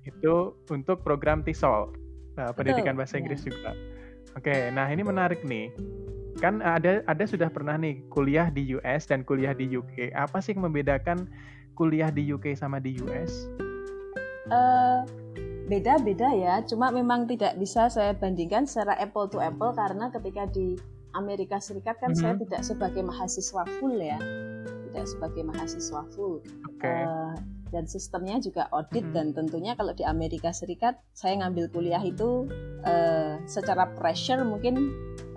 Itu 0.04 0.60
untuk 0.68 1.08
program 1.08 1.40
TESOL, 1.40 1.88
uh, 2.36 2.52
pendidikan 2.52 3.00
bahasa 3.00 3.16
Inggris 3.16 3.48
ya. 3.48 3.56
juga. 3.56 3.72
Oke, 4.36 4.76
nah 4.76 4.92
ini 4.92 5.08
menarik 5.08 5.40
nih 5.48 5.72
kan 6.42 6.60
ada 6.66 7.06
ada 7.06 7.24
sudah 7.24 7.54
pernah 7.54 7.78
nih 7.78 8.02
kuliah 8.10 8.50
di 8.50 8.74
US 8.76 9.06
dan 9.06 9.22
kuliah 9.22 9.54
di 9.54 9.70
UK. 9.70 10.12
Apa 10.18 10.42
sih 10.42 10.58
yang 10.58 10.66
membedakan 10.66 11.30
kuliah 11.78 12.10
di 12.10 12.34
UK 12.34 12.58
sama 12.58 12.82
di 12.82 12.98
US? 13.06 13.46
Uh, 14.50 15.06
beda-beda 15.70 16.34
ya. 16.34 16.66
Cuma 16.66 16.90
memang 16.90 17.30
tidak 17.30 17.56
bisa 17.62 17.88
saya 17.88 18.18
bandingkan 18.18 18.66
secara 18.66 18.98
apple 18.98 19.30
to 19.30 19.38
apple 19.38 19.72
karena 19.78 20.10
ketika 20.10 20.50
di 20.50 20.76
Amerika 21.14 21.62
Serikat 21.62 22.02
kan 22.02 22.12
mm 22.12 22.18
-hmm. 22.18 22.22
saya 22.26 22.34
mhm. 22.34 22.42
tidak 22.50 22.62
sebagai 22.66 23.04
mahasiswa 23.06 23.64
full 23.78 23.96
ya, 24.02 24.20
tidak 24.90 25.06
sebagai 25.06 25.44
mahasiswa 25.46 26.02
full. 26.12 26.42
Okay. 26.76 27.06
Uh, 27.06 27.38
dan 27.72 27.88
sistemnya 27.88 28.38
juga 28.44 28.68
audit 28.76 29.08
hmm. 29.08 29.16
dan 29.16 29.28
tentunya 29.32 29.74
kalau 29.80 29.96
di 29.96 30.04
Amerika 30.04 30.52
Serikat 30.52 31.00
saya 31.16 31.40
ngambil 31.40 31.72
kuliah 31.72 32.04
itu 32.04 32.52
uh, 32.84 33.40
secara 33.48 33.88
pressure 33.96 34.44
mungkin 34.44 34.92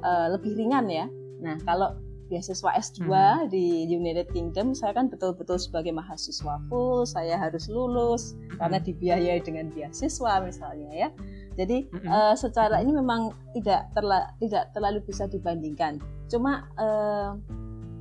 uh, 0.05 0.29
lebih 0.37 0.55
ringan 0.55 0.87
ya. 0.87 1.09
Nah 1.41 1.57
kalau 1.65 1.97
beasiswa 2.29 2.71
S2 2.81 3.05
hmm. 3.05 3.53
di 3.53 3.85
United 3.89 4.33
Kingdom 4.33 4.73
saya 4.73 4.97
kan 4.97 5.13
betul-betul 5.13 5.61
sebagai 5.61 5.93
mahasiswa 5.93 6.57
full 6.73 7.05
saya 7.05 7.37
harus 7.37 7.69
lulus 7.69 8.33
hmm. 8.33 8.57
karena 8.61 8.79
dibiayai 8.81 9.41
dengan 9.45 9.69
beasiswa 9.73 10.41
misalnya 10.45 10.91
ya. 10.93 11.09
Jadi 11.55 11.87
hmm. 11.87 12.09
uh, 12.09 12.35
secara 12.35 12.81
ini 12.81 12.93
memang 12.97 13.31
tidak 13.55 13.89
terla 13.95 14.29
tidak 14.41 14.73
terlalu 14.73 15.01
bisa 15.05 15.29
dibandingkan. 15.29 16.01
Cuma 16.27 16.67
uh, 16.81 17.37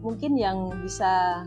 mungkin 0.02 0.36
yang 0.40 0.72
bisa 0.82 1.46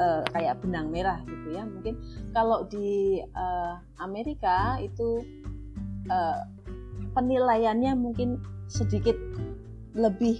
uh, 0.00 0.22
kayak 0.34 0.58
benang 0.64 0.90
merah 0.90 1.20
gitu 1.28 1.54
ya. 1.54 1.62
Mungkin 1.62 1.94
kalau 2.32 2.66
di 2.66 3.22
uh, 3.36 3.78
Amerika 4.02 4.80
itu 4.80 5.22
uh, 6.10 6.42
penilaiannya 7.14 7.94
mungkin 7.94 8.42
sedikit 8.68 9.16
lebih 9.98 10.38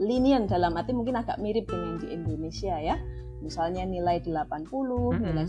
linian 0.00 0.48
dalam 0.48 0.78
arti 0.80 0.96
mungkin 0.96 1.20
agak 1.20 1.36
mirip 1.42 1.68
dengan 1.68 2.00
di 2.00 2.08
Indonesia 2.14 2.78
ya. 2.80 2.96
Misalnya 3.40 3.88
nilai 3.88 4.20
80, 4.20 4.68
mm-hmm. 4.68 5.16
nilai 5.24 5.48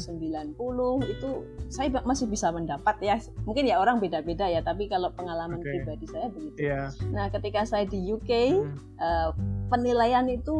90 0.55 1.11
itu 1.11 1.29
saya 1.67 1.91
masih 2.07 2.31
bisa 2.31 2.47
mendapat 2.51 2.95
ya. 3.03 3.19
Mungkin 3.43 3.67
ya 3.67 3.83
orang 3.83 3.99
beda-beda 3.99 4.47
ya, 4.47 4.63
tapi 4.63 4.87
kalau 4.87 5.11
pengalaman 5.11 5.59
okay. 5.59 5.83
pribadi 5.83 6.05
saya 6.07 6.31
begitu. 6.31 6.55
Yeah. 6.71 6.87
Nah, 7.11 7.27
ketika 7.27 7.67
saya 7.67 7.83
di 7.83 7.99
UK 7.99 8.63
mm. 8.63 8.75
uh, 8.95 9.35
penilaian 9.67 10.23
itu 10.31 10.55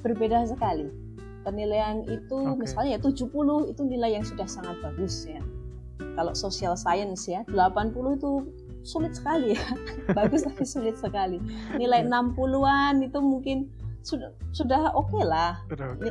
berbeda 0.00 0.48
sekali. 0.48 0.88
Penilaian 1.44 2.08
itu 2.08 2.38
okay. 2.40 2.56
misalnya 2.56 2.96
ya 2.96 3.00
70 3.04 3.72
itu 3.72 3.82
nilai 3.84 4.10
yang 4.16 4.24
sudah 4.24 4.48
sangat 4.48 4.76
bagus 4.80 5.28
ya. 5.28 5.44
Kalau 6.16 6.32
social 6.32 6.72
science 6.72 7.28
ya, 7.28 7.44
80 7.52 8.16
itu 8.16 8.48
sulit 8.82 9.14
sekali 9.14 9.54
ya. 9.54 9.64
Bagus 10.18 10.46
tapi 10.46 10.66
sulit 10.66 10.98
sekali. 10.98 11.38
Nilai 11.78 12.06
60-an 12.06 13.02
itu 13.02 13.18
mungkin 13.22 13.70
sudah 14.02 14.34
sudah 14.50 14.90
oke 14.98 15.14
okay 15.14 15.22
lah 15.22 15.62
okay. 15.70 16.10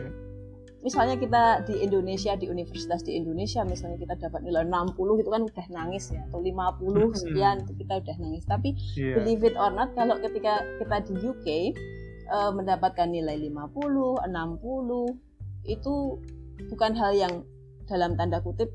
misalnya 0.82 1.20
kita 1.20 1.68
di 1.68 1.84
Indonesia 1.84 2.40
di 2.40 2.48
universitas 2.48 3.04
di 3.04 3.20
Indonesia 3.20 3.68
misalnya 3.68 4.00
kita 4.00 4.16
dapat 4.16 4.42
nilai 4.48 4.64
60 4.64 4.96
itu 5.22 5.30
kan 5.30 5.44
udah 5.44 5.66
nangis 5.70 6.10
ya 6.10 6.24
atau 6.32 6.40
50 6.40 7.22
sekian 7.22 7.56
itu 7.68 7.74
kita 7.86 8.02
udah 8.02 8.16
nangis. 8.18 8.44
Tapi 8.48 8.74
yeah. 8.98 9.20
believe 9.20 9.44
it 9.46 9.54
or 9.60 9.70
not 9.70 9.94
kalau 9.94 10.18
ketika 10.18 10.64
kita 10.82 10.98
di 11.06 11.14
UK 11.22 11.48
uh, 12.32 12.50
eh, 12.50 12.52
mendapatkan 12.56 13.08
nilai 13.12 13.38
50 13.52 14.26
60 14.26 15.70
itu 15.70 15.96
bukan 16.72 16.92
hal 16.98 17.12
yang 17.14 17.46
dalam 17.86 18.16
tanda 18.18 18.42
kutip 18.42 18.72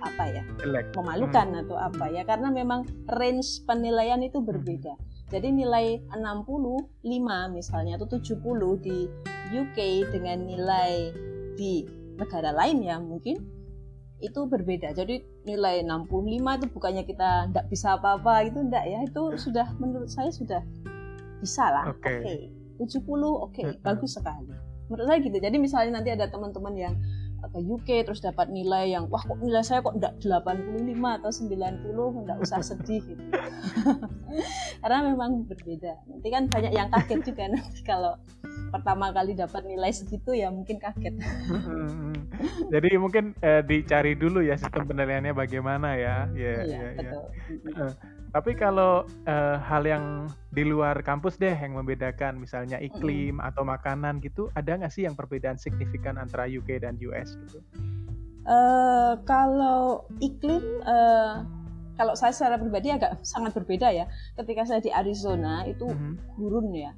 apa 0.00 0.24
ya 0.32 0.42
Elect. 0.64 0.96
memalukan 0.96 1.48
hmm. 1.52 1.60
atau 1.66 1.76
apa 1.76 2.08
ya 2.08 2.22
karena 2.24 2.48
memang 2.48 2.88
range 3.08 3.64
penilaian 3.68 4.20
itu 4.24 4.40
berbeda. 4.40 4.96
Jadi 5.30 5.54
nilai 5.54 6.02
65 6.10 7.06
misalnya 7.54 7.94
atau 7.94 8.18
70 8.18 8.42
di 8.82 9.06
UK 9.54 10.10
dengan 10.10 10.42
nilai 10.42 11.14
di 11.54 11.86
negara 12.18 12.50
lain 12.50 12.82
ya 12.82 12.98
mungkin 12.98 13.38
itu 14.20 14.40
berbeda. 14.44 14.92
Jadi 14.92 15.24
nilai 15.48 15.80
65 15.86 16.58
itu 16.60 16.66
bukannya 16.74 17.04
kita 17.08 17.48
tidak 17.48 17.66
bisa 17.72 17.96
apa-apa 17.96 18.44
itu 18.44 18.58
enggak 18.60 18.84
ya. 18.84 19.00
Itu 19.06 19.38
sudah 19.40 19.70
menurut 19.80 20.10
saya 20.12 20.28
sudah 20.28 20.60
bisa 21.40 21.64
lah. 21.72 21.84
Oke. 21.94 22.04
Okay. 22.04 22.18
okay. 22.20 22.40
70 22.80 23.04
oke. 23.06 23.52
Okay, 23.52 23.68
bagus 23.80 24.16
sekali. 24.16 24.52
Menurut 24.88 25.06
saya 25.08 25.18
gitu. 25.20 25.36
Jadi 25.36 25.56
misalnya 25.56 26.00
nanti 26.00 26.10
ada 26.12 26.28
teman-teman 26.28 26.74
yang 26.76 26.94
ke 27.48 27.60
UK 27.64 27.88
terus 28.04 28.20
dapat 28.20 28.52
nilai 28.52 28.92
yang 28.92 29.08
wah 29.08 29.24
kok 29.24 29.40
nilai 29.40 29.64
saya 29.64 29.80
kok 29.80 29.96
enggak 29.96 30.20
85 30.20 31.16
atau 31.16 31.30
90 31.32 32.20
enggak 32.20 32.38
usah 32.42 32.60
sedih 32.60 33.02
gitu. 33.04 33.22
Karena 34.84 34.98
memang 35.08 35.48
berbeda. 35.48 35.96
Nanti 36.10 36.28
kan 36.28 36.44
banyak 36.52 36.72
yang 36.76 36.88
kaget 36.92 37.20
juga 37.24 37.48
nanti 37.48 37.80
kalau 37.90 38.20
pertama 38.70 39.10
kali 39.10 39.34
dapat 39.34 39.66
nilai 39.66 39.90
segitu 39.90 40.36
ya 40.36 40.52
mungkin 40.52 40.78
kaget. 40.78 41.16
Jadi 42.72 42.88
mungkin 42.96 43.34
eh, 43.42 43.64
dicari 43.66 44.14
dulu 44.14 44.44
ya 44.44 44.54
sistem 44.60 44.86
penilaiannya 44.86 45.32
bagaimana 45.34 45.96
ya. 45.98 46.28
Ya, 46.32 46.54
iya, 46.64 46.78
ya, 46.78 46.88
betul. 46.96 47.24
Ya. 47.74 47.88
Tapi 48.30 48.54
kalau 48.54 49.02
uh, 49.26 49.56
hal 49.58 49.82
yang 49.82 50.30
di 50.54 50.62
luar 50.62 51.02
kampus 51.02 51.34
deh 51.34 51.50
yang 51.50 51.74
membedakan, 51.74 52.38
misalnya 52.38 52.78
iklim 52.78 53.42
mm. 53.42 53.48
atau 53.50 53.66
makanan 53.66 54.22
gitu, 54.22 54.46
ada 54.54 54.78
nggak 54.78 54.92
sih 54.94 55.02
yang 55.02 55.18
perbedaan 55.18 55.58
signifikan 55.58 56.14
antara 56.14 56.46
UK 56.46 56.78
dan 56.86 56.94
US 57.10 57.34
gitu? 57.46 57.58
Uh, 58.46 59.18
kalau 59.26 60.06
iklim, 60.22 60.62
uh, 60.86 61.42
kalau 61.98 62.14
saya 62.14 62.30
secara 62.30 62.56
pribadi 62.56 62.94
agak 62.94 63.18
sangat 63.26 63.50
berbeda 63.50 63.90
ya. 63.90 64.06
Ketika 64.38 64.62
saya 64.62 64.80
di 64.80 64.94
Arizona 64.94 65.66
itu 65.66 65.90
mm 65.90 65.98
-hmm. 65.98 66.12
gurun 66.38 66.70
ya, 66.70 66.94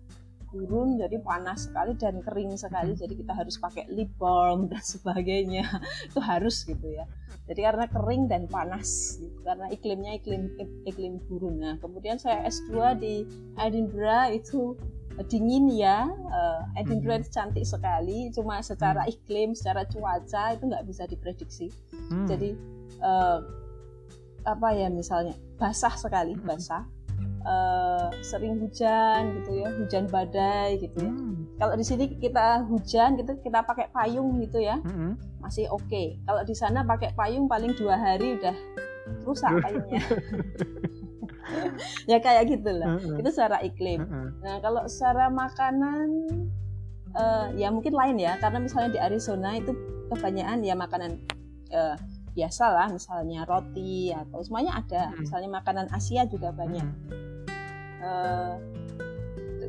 gurun 0.52 1.00
jadi 1.00 1.16
panas 1.24 1.66
sekali 1.66 1.96
dan 1.96 2.20
kering 2.20 2.52
sekali, 2.54 2.92
mm 2.92 2.94
-hmm. 2.94 3.02
jadi 3.08 3.14
kita 3.24 3.32
harus 3.32 3.56
pakai 3.56 3.88
lip 3.88 4.12
balm 4.20 4.66
dan 4.70 4.84
sebagainya. 4.84 5.64
itu 6.06 6.20
harus 6.20 6.62
gitu 6.68 6.86
ya 6.92 7.08
jadi 7.50 7.60
karena 7.72 7.86
kering 7.90 8.22
dan 8.30 8.46
panas 8.46 9.18
gitu. 9.18 9.34
karena 9.42 9.66
iklimnya 9.72 10.12
iklim 10.18 10.52
iklim 10.86 11.18
gurun 11.26 11.58
nah 11.58 11.74
kemudian 11.82 12.16
saya 12.20 12.46
S2 12.46 12.98
di 13.02 13.14
Edinburgh 13.58 14.38
itu 14.38 14.78
eh, 15.18 15.26
dingin 15.26 15.66
ya 15.72 16.06
uh, 16.08 16.62
Edinburgh 16.78 17.26
itu 17.26 17.30
hmm. 17.32 17.36
cantik 17.36 17.66
sekali 17.66 18.30
cuma 18.30 18.62
secara 18.62 19.02
iklim 19.10 19.58
secara 19.58 19.82
cuaca 19.88 20.54
itu 20.54 20.64
nggak 20.70 20.84
bisa 20.86 21.02
diprediksi 21.10 21.66
hmm. 22.08 22.26
jadi 22.30 22.50
uh, 23.02 23.38
apa 24.42 24.68
ya 24.74 24.90
misalnya 24.90 25.38
basah 25.58 25.94
sekali 25.94 26.34
basah 26.38 26.86
uh, 27.46 28.08
sering 28.22 28.58
hujan 28.58 29.42
gitu 29.42 29.62
ya 29.62 29.68
hujan 29.76 30.04
badai 30.10 30.78
gitu 30.80 30.98
ya. 31.02 31.12
Hmm. 31.12 31.46
kalau 31.58 31.74
di 31.78 31.84
sini 31.84 32.04
kita 32.18 32.66
hujan 32.66 33.18
gitu 33.18 33.38
kita 33.42 33.62
pakai 33.62 33.90
payung 33.94 34.42
gitu 34.42 34.62
ya 34.62 34.78
hmm. 34.82 35.42
masih 35.42 35.66
oke. 35.70 35.86
Okay. 35.86 36.18
kalau 36.26 36.42
di 36.46 36.54
sana 36.54 36.86
pakai 36.86 37.14
payung 37.14 37.50
paling 37.50 37.74
dua 37.74 37.98
hari 37.98 38.38
udah 38.38 38.56
rusak 39.26 39.52
payungnya. 39.62 40.02
ya 42.10 42.18
kayak 42.22 42.48
gitulah. 42.48 42.98
Uh 42.98 43.18
itu 43.18 43.30
secara 43.30 43.58
iklim. 43.62 44.06
Uh 44.06 44.30
nah 44.42 44.58
kalau 44.62 44.86
secara 44.86 45.28
makanan 45.28 46.08
uh, 47.14 47.50
ya 47.58 47.68
mungkin 47.70 47.94
lain 47.94 48.16
ya. 48.18 48.38
Karena 48.38 48.62
misalnya 48.62 48.90
di 48.94 49.00
Arizona 49.02 49.58
itu 49.58 49.74
kebanyakan 50.12 50.62
ya 50.62 50.74
makanan 50.76 51.12
uh, 51.74 51.96
biasa 52.32 52.64
lah 52.72 52.88
misalnya 52.88 53.44
roti 53.44 54.14
atau 54.14 54.40
semuanya 54.40 54.80
ada. 54.80 55.12
Misalnya 55.18 55.50
makanan 55.62 55.86
Asia 55.92 56.24
juga 56.26 56.54
banyak 56.54 56.86
uh, 58.02 58.58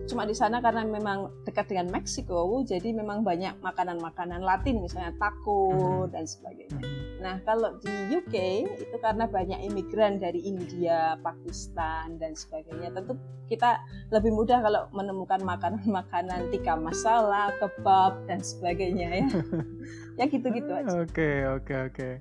cuma 0.04 0.28
di 0.28 0.36
sana 0.36 0.60
karena 0.60 0.84
memang 0.84 1.32
dekat 1.48 1.72
dengan 1.72 1.88
Meksiko 1.96 2.62
jadi 2.68 2.92
memang 2.92 3.24
banyak 3.24 3.56
makanan-makanan 3.64 4.44
Latin 4.44 4.84
misalnya 4.84 5.16
taco 5.16 5.72
hmm. 5.72 6.12
dan 6.12 6.28
sebagainya. 6.28 6.82
Nah 7.24 7.40
kalau 7.48 7.80
di 7.80 8.20
UK 8.20 8.36
itu 8.84 8.96
karena 9.00 9.30
banyak 9.30 9.64
imigran 9.64 10.20
dari 10.20 10.44
India, 10.44 11.16
Pakistan 11.24 12.20
dan 12.20 12.36
sebagainya 12.36 12.92
tentu 12.92 13.16
kita 13.48 13.80
lebih 14.12 14.36
mudah 14.36 14.60
kalau 14.60 14.92
menemukan 14.92 15.40
makanan-makanan 15.44 16.52
tikar 16.52 16.80
masala, 16.80 17.56
kebab 17.64 18.28
dan 18.28 18.44
sebagainya 18.44 19.24
ya. 19.24 19.28
ya 20.20 20.26
gitu-gitu 20.28 20.72
aja. 20.72 20.92
Oke 21.00 21.08
okay, 21.10 21.36
oke 21.48 21.64
okay, 21.64 21.80
oke. 21.80 21.96
Okay. 21.96 22.14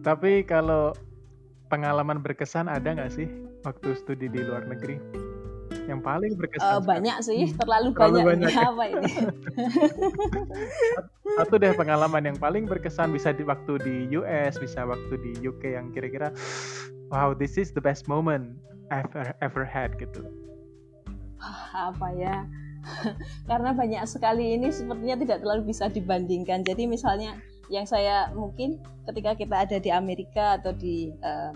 Tapi 0.00 0.44
kalau 0.48 0.96
pengalaman 1.68 2.24
berkesan 2.24 2.64
ada 2.64 2.96
nggak 2.96 3.12
sih 3.12 3.47
waktu 3.62 3.88
studi 3.98 4.26
di 4.30 4.40
luar 4.44 4.66
negeri? 4.66 4.98
Yang 5.88 6.00
paling 6.04 6.32
berkesan? 6.36 6.68
Uh, 6.68 6.82
banyak 6.84 7.16
sih, 7.24 7.40
hmm, 7.48 7.56
terlalu, 7.56 7.88
terlalu 7.96 8.18
banyak. 8.24 8.52
banyak. 8.52 8.66
Apa 8.72 8.84
ini? 8.92 9.12
Satu 11.40 11.54
deh 11.56 11.72
pengalaman 11.72 12.28
yang 12.28 12.36
paling 12.36 12.68
berkesan 12.68 13.12
bisa 13.12 13.32
di 13.32 13.44
waktu 13.44 13.80
di 13.80 13.96
US, 14.16 14.60
bisa 14.60 14.84
waktu 14.84 15.16
di 15.20 15.32
UK 15.44 15.80
yang 15.80 15.88
kira-kira 15.92 16.32
wow, 17.12 17.32
this 17.32 17.56
is 17.56 17.72
the 17.72 17.80
best 17.80 18.04
moment 18.04 18.52
ever 18.92 19.32
ever 19.40 19.64
had 19.64 19.96
gitu. 19.96 20.24
Apa 21.72 22.12
ya? 22.16 22.44
Karena 23.50 23.72
banyak 23.72 24.04
sekali 24.08 24.56
ini 24.56 24.72
sepertinya 24.72 25.16
tidak 25.20 25.38
terlalu 25.44 25.72
bisa 25.72 25.88
dibandingkan. 25.88 26.64
Jadi 26.64 26.88
misalnya 26.88 27.36
yang 27.68 27.84
saya 27.84 28.32
mungkin 28.32 28.80
ketika 29.04 29.36
kita 29.36 29.56
ada 29.68 29.76
di 29.76 29.92
Amerika 29.92 30.56
atau 30.56 30.72
di 30.72 31.12
uh, 31.20 31.52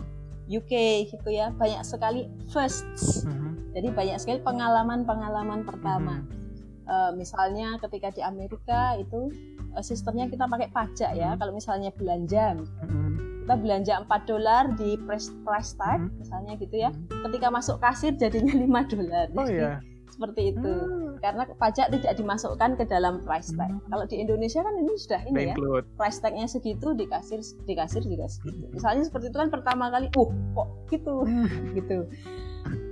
UK 0.53 0.73
gitu 1.09 1.29
ya 1.33 1.55
banyak 1.57 1.81
sekali 1.87 2.29
firsts 2.53 3.25
mm-hmm. 3.25 3.73
jadi 3.73 3.89
banyak 3.93 4.17
sekali 4.21 4.39
pengalaman-pengalaman 4.45 5.65
pertama 5.65 6.21
mm-hmm. 6.21 6.89
uh, 6.89 7.11
misalnya 7.17 7.81
ketika 7.81 8.13
di 8.13 8.21
Amerika 8.21 9.01
itu 9.01 9.33
uh, 9.73 9.85
sistemnya 9.85 10.29
kita 10.29 10.45
pakai 10.45 10.69
pajak 10.69 11.17
ya 11.17 11.33
mm-hmm. 11.33 11.41
kalau 11.41 11.53
misalnya 11.57 11.91
belanja 11.97 12.61
mm-hmm 12.61 13.03
kita 13.43 13.59
belanja 13.59 13.95
4 14.07 14.31
dolar 14.31 14.63
di 14.79 14.95
price 15.03 15.35
price 15.43 15.75
tag 15.75 15.99
hmm. 15.99 16.15
misalnya 16.23 16.53
gitu 16.63 16.79
ya 16.79 16.95
hmm. 16.95 17.27
ketika 17.27 17.51
masuk 17.51 17.83
kasir 17.83 18.15
jadinya 18.15 18.55
5 18.55 18.95
dolar 18.95 19.27
oh 19.35 19.47
iya 19.51 19.83
seperti 20.13 20.53
itu 20.53 20.73
hmm. 20.73 21.19
karena 21.25 21.49
pajak 21.57 21.89
tidak 21.89 22.13
dimasukkan 22.21 22.77
ke 22.77 22.85
dalam 22.85 23.25
price 23.25 23.49
tag 23.57 23.73
hmm. 23.73 23.89
kalau 23.89 24.05
di 24.05 24.21
Indonesia 24.21 24.61
kan 24.61 24.75
ini 24.77 24.93
sudah 25.01 25.21
ini 25.25 25.53
ya 25.53 25.55
price 25.97 26.21
tagnya 26.21 26.45
segitu 26.45 26.93
di 26.93 27.09
kasir 27.09 27.41
di 27.65 27.75
kasir 27.75 28.05
juga 28.05 28.29
segitu 28.29 28.69
hmm. 28.69 28.77
misalnya 28.77 29.03
seperti 29.09 29.33
itu 29.33 29.39
kan 29.41 29.49
pertama 29.49 29.89
kali 29.89 30.13
uh 30.13 30.31
kok 30.53 30.69
gitu 30.93 31.25
hmm. 31.25 31.49
gitu 31.81 31.99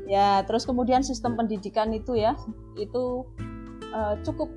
ya 0.09 0.43
terus 0.49 0.65
kemudian 0.65 1.05
sistem 1.05 1.37
pendidikan 1.37 1.93
itu 1.93 2.17
ya 2.17 2.35
itu 2.81 3.29
uh, 3.93 4.17
cukup 4.25 4.49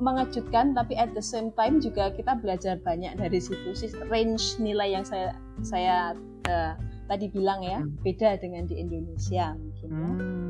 mengejutkan 0.00 0.72
tapi 0.72 0.96
at 0.96 1.12
the 1.12 1.24
same 1.24 1.52
time 1.56 1.80
juga 1.80 2.12
kita 2.12 2.36
belajar 2.40 2.80
banyak 2.80 3.16
dari 3.20 3.40
situ 3.40 3.76
sih 3.76 3.92
range 4.08 4.56
nilai 4.56 4.96
yang 4.96 5.04
saya 5.04 5.36
saya 5.60 6.16
uh, 6.48 6.72
tadi 7.10 7.26
bilang 7.26 7.60
ya 7.60 7.82
hmm. 7.82 8.00
beda 8.06 8.38
dengan 8.38 8.70
di 8.70 8.78
Indonesia 8.78 9.58
mungkin 9.58 9.88
ya. 9.90 10.08
Hmm. 10.08 10.49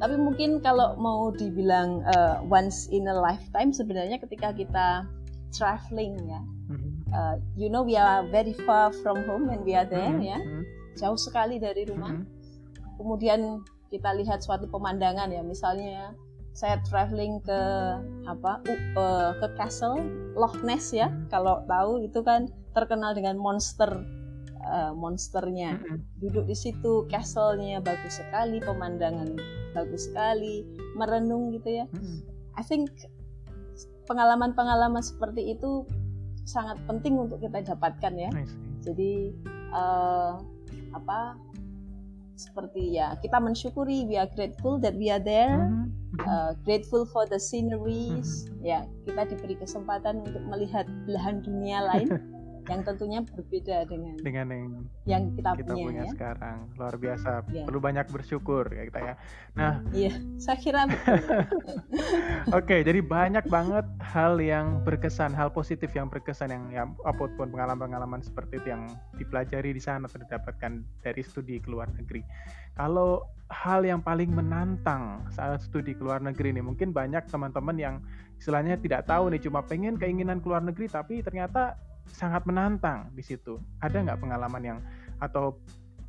Tapi 0.00 0.16
mungkin 0.16 0.64
kalau 0.64 0.96
mau 0.96 1.28
dibilang 1.28 2.00
uh, 2.08 2.40
once 2.48 2.88
in 2.88 3.04
a 3.04 3.14
lifetime 3.14 3.70
sebenarnya 3.70 4.16
ketika 4.16 4.56
kita 4.56 5.04
traveling 5.52 6.16
ya. 6.24 6.40
Uh, 7.10 7.34
you 7.58 7.66
know 7.66 7.82
we 7.82 7.98
are 7.98 8.22
very 8.30 8.54
far 8.64 8.94
from 9.02 9.26
home 9.26 9.50
when 9.50 9.60
we 9.66 9.76
are 9.76 9.84
there 9.84 10.14
hmm. 10.14 10.24
ya. 10.24 10.38
Jauh 10.96 11.20
sekali 11.20 11.60
dari 11.60 11.84
rumah. 11.84 12.16
Hmm. 12.16 12.24
Kemudian 12.96 13.60
kita 13.90 14.14
lihat 14.16 14.40
suatu 14.40 14.70
pemandangan 14.70 15.28
ya 15.34 15.42
misalnya 15.42 16.14
saya 16.54 16.78
traveling 16.86 17.42
ke 17.42 17.60
apa 18.26 18.62
uh, 18.94 19.30
ke 19.38 19.46
castle 19.58 19.98
Loch 20.38 20.54
Ness 20.62 20.94
ya 20.94 21.10
kalau 21.30 21.62
tahu 21.66 22.06
itu 22.06 22.22
kan 22.22 22.46
terkenal 22.74 23.14
dengan 23.14 23.34
monster 23.38 24.02
uh, 24.66 24.92
monsternya. 24.92 25.80
Duduk 26.20 26.48
di 26.48 26.56
situ 26.56 27.06
castle-nya 27.08 27.80
bagus 27.80 28.20
sekali 28.20 28.60
pemandangan 28.60 29.36
bagus 29.72 30.10
sekali 30.10 30.66
merenung 30.98 31.54
gitu 31.54 31.84
ya. 31.84 31.86
I 32.58 32.62
think 32.66 32.90
pengalaman-pengalaman 34.10 35.00
seperti 35.00 35.54
itu 35.54 35.86
sangat 36.42 36.82
penting 36.90 37.14
untuk 37.14 37.38
kita 37.38 37.62
dapatkan 37.62 38.12
ya. 38.18 38.30
Jadi 38.82 39.30
uh, 39.70 40.40
apa 40.90 41.38
seperti 42.40 42.96
ya 42.96 43.20
kita 43.20 43.36
mensyukuri 43.36 44.08
we 44.08 44.16
are 44.16 44.30
grateful 44.32 44.80
that 44.80 44.96
we 44.96 45.12
are 45.12 45.22
there. 45.22 45.70
Uh, 46.26 46.52
grateful 46.66 47.06
for 47.06 47.22
the 47.30 47.38
sceneries. 47.38 48.50
Mm-hmm. 48.50 48.66
ya 48.66 48.80
kita 49.08 49.30
diberi 49.30 49.56
kesempatan 49.56 50.20
untuk 50.26 50.42
melihat 50.50 50.84
belahan 51.08 51.40
dunia 51.40 51.86
lain 51.86 52.12
yang 52.70 52.86
tentunya 52.86 53.18
berbeda 53.26 53.76
dengan 53.90 54.14
dengan 54.22 54.46
yang 54.54 54.66
yang 55.02 55.22
kita, 55.34 55.58
kita 55.58 55.74
punya, 55.74 55.84
punya 55.90 56.04
ya. 56.06 56.10
sekarang. 56.14 56.58
Luar 56.78 56.94
biasa. 56.94 57.30
Yeah. 57.50 57.66
perlu 57.66 57.80
banyak 57.82 58.06
bersyukur 58.14 58.70
ya 58.70 58.82
kita 58.86 59.00
ya. 59.02 59.14
Nah. 59.58 59.82
Iya 59.90 60.12
saya 60.38 60.56
kira 60.62 60.86
oke 60.86 60.94
okay, 62.54 62.86
jadi 62.86 63.02
banyak 63.02 63.44
banget 63.50 63.86
hal 63.98 64.38
yang 64.38 64.86
berkesan 64.86 65.34
hal 65.34 65.50
positif 65.50 65.90
yang 65.98 66.06
berkesan 66.06 66.54
yang 66.54 66.64
ya 66.70 66.84
apa 67.02 67.26
pun 67.34 67.50
pengalaman-pengalaman 67.50 68.22
seperti 68.22 68.62
itu 68.62 68.70
yang 68.70 68.86
dipelajari 69.18 69.74
di 69.74 69.82
sana 69.82 70.06
atau 70.06 70.22
didapatkan 70.22 70.86
dari 71.02 71.22
studi 71.26 71.58
ke 71.58 71.66
luar 71.66 71.90
negeri. 71.98 72.22
Kalau 72.78 73.26
hal 73.50 73.82
yang 73.82 73.98
paling 73.98 74.30
menantang 74.30 75.26
saat 75.34 75.58
studi 75.66 75.98
ke 75.98 76.02
luar 76.06 76.22
negeri 76.22 76.54
ini 76.54 76.62
mungkin 76.62 76.94
banyak 76.94 77.26
teman-teman 77.26 77.74
yang 77.74 77.94
istilahnya 78.38 78.78
tidak 78.78 79.10
tahu 79.10 79.28
nih 79.34 79.42
cuma 79.42 79.60
pengen 79.66 79.98
keinginan 79.98 80.38
ke 80.38 80.46
luar 80.46 80.62
negeri 80.62 80.86
tapi 80.86 81.20
ternyata 81.20 81.74
sangat 82.12 82.44
menantang 82.44 83.10
di 83.14 83.22
situ. 83.22 83.58
Ada 83.80 84.02
nggak 84.02 84.20
pengalaman 84.20 84.62
yang 84.62 84.78
atau 85.20 85.58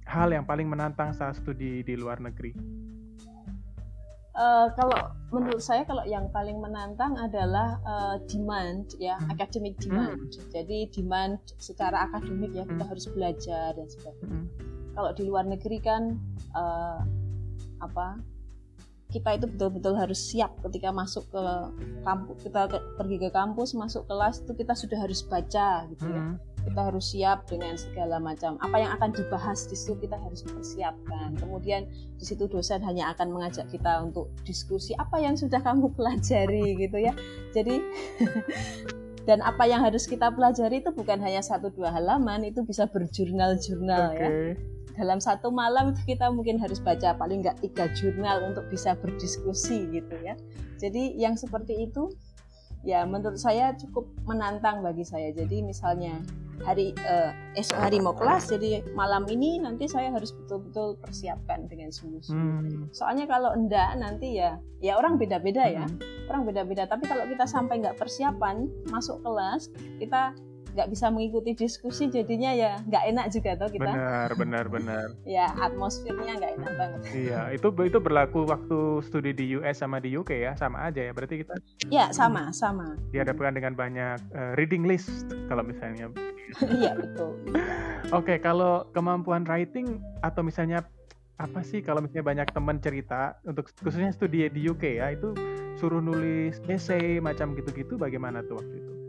hal 0.07 0.31
yang 0.33 0.43
paling 0.43 0.67
menantang 0.67 1.15
saat 1.15 1.39
studi 1.39 1.85
di 1.85 1.95
luar 1.95 2.19
negeri? 2.19 2.51
Uh, 4.31 4.71
kalau 4.79 5.11
menurut 5.27 5.59
saya 5.59 5.83
kalau 5.83 6.07
yang 6.07 6.31
paling 6.31 6.55
menantang 6.55 7.19
adalah 7.19 7.83
uh, 7.83 8.15
demand 8.31 8.87
ya 8.95 9.19
hmm. 9.19 9.27
academic 9.27 9.75
demand. 9.83 10.23
Hmm. 10.23 10.47
Jadi 10.55 10.87
demand 10.95 11.35
secara 11.59 12.07
akademik 12.07 12.55
ya 12.55 12.63
kita 12.63 12.79
hmm. 12.79 12.91
harus 12.95 13.05
belajar 13.11 13.75
dan 13.75 13.87
sebagainya. 13.91 14.31
Hmm. 14.31 14.47
Kalau 14.95 15.11
di 15.11 15.23
luar 15.27 15.43
negeri 15.43 15.83
kan 15.83 16.15
uh, 16.55 17.03
apa 17.83 18.23
kita 19.11 19.35
itu 19.35 19.45
betul-betul 19.45 19.93
harus 19.99 20.17
siap 20.17 20.55
ketika 20.63 20.89
masuk 20.89 21.27
ke 21.27 21.43
kampus 22.07 22.37
kita 22.47 22.61
ke, 22.71 22.77
pergi 22.95 23.17
ke 23.19 23.29
kampus 23.29 23.75
masuk 23.75 24.07
kelas 24.07 24.39
itu 24.41 24.55
kita 24.55 24.73
sudah 24.73 24.97
harus 25.03 25.19
baca 25.27 25.85
gitu 25.91 26.07
ya. 26.07 26.23
Hmm. 26.23 26.35
kita 26.61 26.77
harus 26.93 27.05
siap 27.09 27.49
dengan 27.49 27.73
segala 27.73 28.21
macam. 28.21 28.53
Apa 28.61 28.77
yang 28.77 28.93
akan 28.93 29.17
dibahas 29.17 29.65
di 29.65 29.73
situ 29.73 29.97
kita 29.97 30.13
harus 30.13 30.45
persiapkan. 30.45 31.33
Kemudian 31.41 31.89
di 31.89 32.21
situ 32.21 32.45
dosen 32.45 32.85
hanya 32.85 33.09
akan 33.17 33.33
mengajak 33.33 33.65
kita 33.73 34.05
untuk 34.05 34.29
diskusi 34.45 34.93
apa 34.93 35.17
yang 35.17 35.33
sudah 35.33 35.57
kamu 35.57 35.89
pelajari 35.97 36.77
gitu 36.77 37.01
ya. 37.01 37.17
Jadi 37.49 37.81
dan 39.27 39.41
apa 39.41 39.65
yang 39.65 39.81
harus 39.81 40.05
kita 40.05 40.29
pelajari 40.29 40.85
itu 40.85 40.93
bukan 40.93 41.17
hanya 41.25 41.41
satu 41.41 41.73
dua 41.73 41.89
halaman 41.89 42.45
itu 42.45 42.61
bisa 42.61 42.85
berjurnal-jurnal 42.85 44.13
okay. 44.13 44.21
ya 44.21 44.31
dalam 45.01 45.17
satu 45.17 45.49
malam 45.49 45.97
itu 45.97 46.13
kita 46.13 46.29
mungkin 46.29 46.61
harus 46.61 46.77
baca 46.77 47.17
paling 47.17 47.41
nggak 47.41 47.57
tiga 47.65 47.89
jurnal 47.97 48.45
untuk 48.45 48.69
bisa 48.69 48.93
berdiskusi 48.93 49.89
gitu 49.89 50.13
ya. 50.21 50.37
Jadi 50.77 51.17
yang 51.17 51.33
seperti 51.33 51.89
itu 51.89 52.13
ya 52.85 53.01
menurut 53.09 53.41
saya 53.41 53.73
cukup 53.73 54.05
menantang 54.29 54.85
bagi 54.85 55.01
saya. 55.01 55.33
Jadi 55.33 55.65
misalnya 55.65 56.21
hari 56.61 56.93
eh, 56.93 57.33
esok 57.57 57.81
hari 57.81 57.97
mau 57.97 58.13
kelas, 58.13 58.53
jadi 58.53 58.85
malam 58.93 59.25
ini 59.25 59.57
nanti 59.57 59.89
saya 59.89 60.13
harus 60.13 60.29
betul-betul 60.37 60.93
persiapkan 61.01 61.65
dengan 61.65 61.89
sungguh-sungguh. 61.89 62.85
Hmm. 62.85 62.93
Soalnya 62.93 63.25
kalau 63.25 63.57
enggak 63.57 63.97
nanti 63.97 64.37
ya 64.37 64.61
ya 64.77 65.01
orang 65.01 65.17
beda-beda 65.17 65.65
ya, 65.65 65.89
hmm. 65.89 66.29
orang 66.29 66.45
beda-beda. 66.45 66.85
Tapi 66.85 67.09
kalau 67.09 67.25
kita 67.25 67.49
sampai 67.49 67.81
nggak 67.81 67.97
persiapan 67.97 68.69
masuk 68.93 69.17
kelas, 69.25 69.73
kita 69.97 70.37
nggak 70.71 70.87
bisa 70.87 71.11
mengikuti 71.11 71.51
diskusi 71.53 72.07
jadinya 72.07 72.51
ya 72.55 72.79
nggak 72.87 73.03
enak 73.11 73.25
juga 73.31 73.49
tuh 73.59 73.69
kita. 73.71 73.91
Benar 73.91 74.29
benar 74.35 74.65
benar. 74.71 75.07
Ya 75.31 75.47
atmosfernya 75.55 76.33
nggak 76.39 76.53
enak 76.59 76.71
banget. 76.75 76.99
Iya 77.15 77.41
itu 77.55 77.67
itu 77.87 77.97
berlaku 77.99 78.43
waktu 78.47 78.79
studi 79.05 79.31
di 79.31 79.45
US 79.59 79.79
sama 79.79 80.03
di 80.03 80.11
UK 80.15 80.43
ya 80.43 80.53
sama 80.59 80.87
aja 80.87 81.01
ya 81.07 81.11
berarti 81.15 81.45
kita? 81.45 81.55
Ya 81.87 82.11
sama 82.11 82.51
sama. 82.51 82.99
Dihadapkan 83.15 83.55
dengan 83.55 83.73
banyak 83.75 84.17
uh, 84.35 84.53
reading 84.59 84.87
list 84.87 85.11
kalau 85.47 85.63
misalnya. 85.63 86.11
Iya 86.67 86.99
betul. 86.99 87.39
Oke 88.11 88.35
okay, 88.35 88.37
kalau 88.43 88.83
kemampuan 88.91 89.47
writing 89.47 90.03
atau 90.19 90.43
misalnya 90.43 90.83
apa 91.39 91.63
sih 91.63 91.79
kalau 91.81 92.03
misalnya 92.03 92.27
banyak 92.27 92.47
teman 92.51 92.77
cerita 92.83 93.39
untuk 93.47 93.71
khususnya 93.81 94.11
studi 94.13 94.45
di 94.51 94.67
UK 94.67 95.01
ya 95.01 95.15
itu 95.15 95.31
suruh 95.81 95.97
nulis 95.97 96.61
essay 96.69 97.17
macam 97.17 97.57
gitu-gitu 97.57 97.97
bagaimana 97.97 98.45
tuh 98.45 98.61
waktu 98.61 98.75
itu 98.77 99.00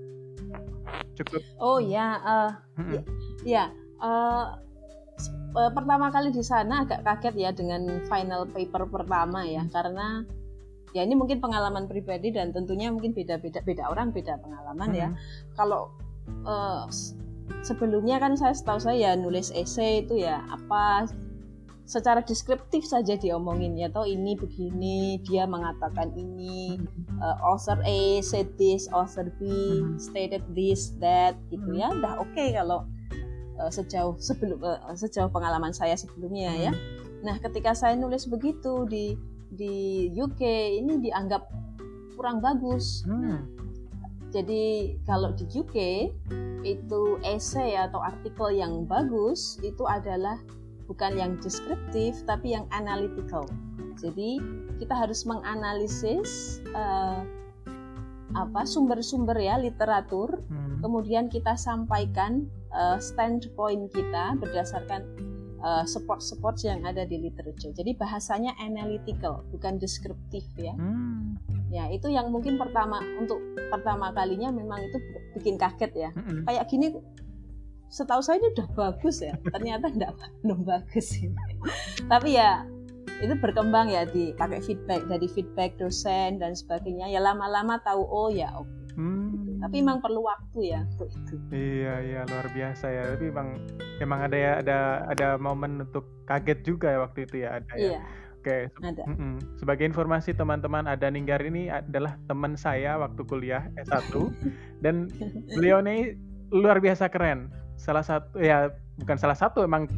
cukup 1.18 1.42
oh 1.60 1.78
ya 1.78 2.18
uh, 2.22 2.50
hmm. 2.80 2.92
ya, 2.92 3.02
ya 3.44 3.64
uh, 4.00 4.46
pertama 5.52 6.08
kali 6.08 6.32
di 6.32 6.40
sana 6.40 6.82
agak 6.88 7.04
kaget 7.04 7.34
ya 7.36 7.50
dengan 7.52 7.84
final 8.08 8.48
paper 8.48 8.88
pertama 8.88 9.44
ya 9.44 9.62
karena 9.68 10.24
ya 10.92 11.04
ini 11.04 11.16
mungkin 11.16 11.40
pengalaman 11.40 11.88
pribadi 11.88 12.32
dan 12.32 12.52
tentunya 12.52 12.92
mungkin 12.92 13.16
beda-beda 13.16 13.64
beda 13.64 13.88
orang 13.88 14.12
beda 14.12 14.40
pengalaman 14.40 14.90
ya. 14.92 15.08
hmm. 15.08 15.16
ya 15.16 15.54
kalau 15.56 15.92
uh, 16.48 16.88
sebelumnya 17.64 18.16
kan 18.20 18.36
saya 18.36 18.56
setahu 18.56 18.80
saya 18.80 18.96
ya 18.96 19.12
nulis 19.16 19.52
essay 19.52 20.04
itu 20.04 20.24
ya 20.24 20.40
apa 20.48 21.08
secara 21.92 22.24
deskriptif 22.24 22.88
saja 22.88 23.20
diomongin 23.20 23.76
ya 23.76 23.92
toh 23.92 24.08
ini 24.08 24.32
begini 24.32 25.20
dia 25.20 25.44
mengatakan 25.44 26.08
ini 26.16 26.80
uh, 27.20 27.36
author 27.44 27.76
A 27.84 28.24
said 28.24 28.48
this 28.56 28.88
author 28.88 29.28
B 29.36 29.44
hmm. 29.44 30.00
stated 30.00 30.40
this 30.56 30.96
that 31.04 31.36
gitu 31.52 31.68
ya. 31.76 31.92
Udah 31.92 32.24
oke 32.24 32.32
okay 32.32 32.56
kalau 32.56 32.88
uh, 33.60 33.68
sejauh 33.68 34.16
sebelum 34.16 34.56
uh, 34.64 34.96
sejauh 34.96 35.28
pengalaman 35.28 35.76
saya 35.76 35.92
sebelumnya 35.92 36.56
ya. 36.56 36.72
Hmm. 36.72 36.80
nah 37.22 37.36
ketika 37.38 37.76
saya 37.76 37.94
nulis 37.94 38.26
begitu 38.26 38.88
di 38.88 39.14
di 39.52 40.08
UK 40.16 40.40
ini 40.80 40.96
dianggap 41.04 41.44
kurang 42.16 42.40
bagus. 42.40 43.04
Nah, 43.04 43.44
jadi 44.32 44.96
kalau 45.04 45.36
di 45.36 45.44
UK 45.44 46.08
itu 46.64 47.02
essay 47.20 47.76
atau 47.76 48.00
artikel 48.00 48.56
yang 48.56 48.88
bagus 48.88 49.60
itu 49.60 49.84
adalah 49.84 50.40
bukan 50.86 51.18
yang 51.18 51.32
deskriptif 51.38 52.22
tapi 52.26 52.54
yang 52.54 52.66
analytical. 52.74 53.46
Jadi 54.00 54.40
kita 54.82 54.94
harus 54.96 55.22
menganalisis 55.28 56.58
uh, 56.74 57.22
apa 58.32 58.64
sumber-sumber 58.64 59.36
ya 59.36 59.60
literatur, 59.60 60.40
hmm. 60.48 60.80
kemudian 60.80 61.28
kita 61.28 61.52
sampaikan 61.54 62.48
uh, 62.72 62.96
standpoint 62.96 63.92
kita 63.92 64.40
berdasarkan 64.40 65.04
uh, 65.60 65.84
support-support 65.84 66.56
yang 66.64 66.82
ada 66.88 67.04
di 67.04 67.20
literature. 67.20 67.70
Jadi 67.76 67.92
bahasanya 67.94 68.56
analytical, 68.58 69.44
bukan 69.52 69.76
deskriptif 69.76 70.44
ya. 70.56 70.72
Hmm. 70.74 71.36
Ya 71.72 71.88
itu 71.88 72.12
yang 72.12 72.28
mungkin 72.28 72.60
pertama 72.60 73.00
untuk 73.16 73.40
pertama 73.72 74.12
kalinya 74.12 74.52
memang 74.52 74.80
itu 74.84 74.98
bikin 75.36 75.56
kaget 75.56 75.92
ya. 75.96 76.10
Hmm. 76.12 76.44
Kayak 76.44 76.68
gini 76.68 76.86
setahu 77.92 78.24
saya 78.24 78.40
ini 78.40 78.56
udah 78.56 78.68
bagus 78.72 79.20
ya 79.20 79.36
ternyata 79.52 79.92
enggak 79.92 80.16
belum 80.40 80.64
bagus 80.64 81.12
ini 81.20 81.36
tapi 82.08 82.40
ya 82.40 82.64
itu 83.20 83.36
berkembang 83.38 83.92
ya 83.92 84.08
dipakai 84.08 84.64
feedback 84.64 85.04
dari 85.06 85.28
feedback 85.28 85.76
dosen 85.76 86.40
dan 86.40 86.56
sebagainya 86.56 87.12
ya 87.12 87.20
lama-lama 87.20 87.78
tahu 87.84 88.02
oh 88.08 88.32
ya 88.32 88.48
oke 88.56 88.66
okay. 88.66 88.96
hmm. 88.96 89.60
tapi 89.60 89.76
memang 89.84 90.00
perlu 90.00 90.24
waktu 90.24 90.72
ya 90.72 90.80
untuk 90.96 91.12
itu 91.12 91.34
iya 91.52 91.94
iya 92.00 92.20
luar 92.24 92.48
biasa 92.48 92.86
ya 92.88 93.02
tapi 93.12 93.28
memang 93.28 93.48
memang 94.00 94.18
ada 94.24 94.36
ya 94.40 94.52
ada 94.64 94.78
ada 95.12 95.28
momen 95.36 95.84
untuk 95.84 96.08
kaget 96.24 96.64
juga 96.64 96.90
ya 96.90 96.98
waktu 97.04 97.28
itu 97.28 97.36
ya 97.44 97.60
ada 97.60 97.74
ya 97.76 98.00
iya. 98.00 98.02
Oke, 98.42 98.66
ada. 98.82 99.06
Mm 99.06 99.14
-mm. 99.14 99.34
sebagai 99.54 99.86
informasi 99.86 100.34
teman-teman, 100.34 100.90
ada 100.90 101.06
Ninggar 101.06 101.38
ini 101.46 101.70
adalah 101.70 102.18
teman 102.26 102.58
saya 102.58 102.98
waktu 102.98 103.22
kuliah 103.22 103.70
S1 103.78 104.10
dan 104.82 105.06
beliau 105.54 105.78
ini 105.78 106.18
luar 106.50 106.82
biasa 106.82 107.06
keren. 107.06 107.61
Salah 107.82 108.06
satu 108.06 108.38
ya 108.38 108.70
bukan 109.02 109.18
salah 109.18 109.34
satu 109.34 109.66
emang 109.66 109.90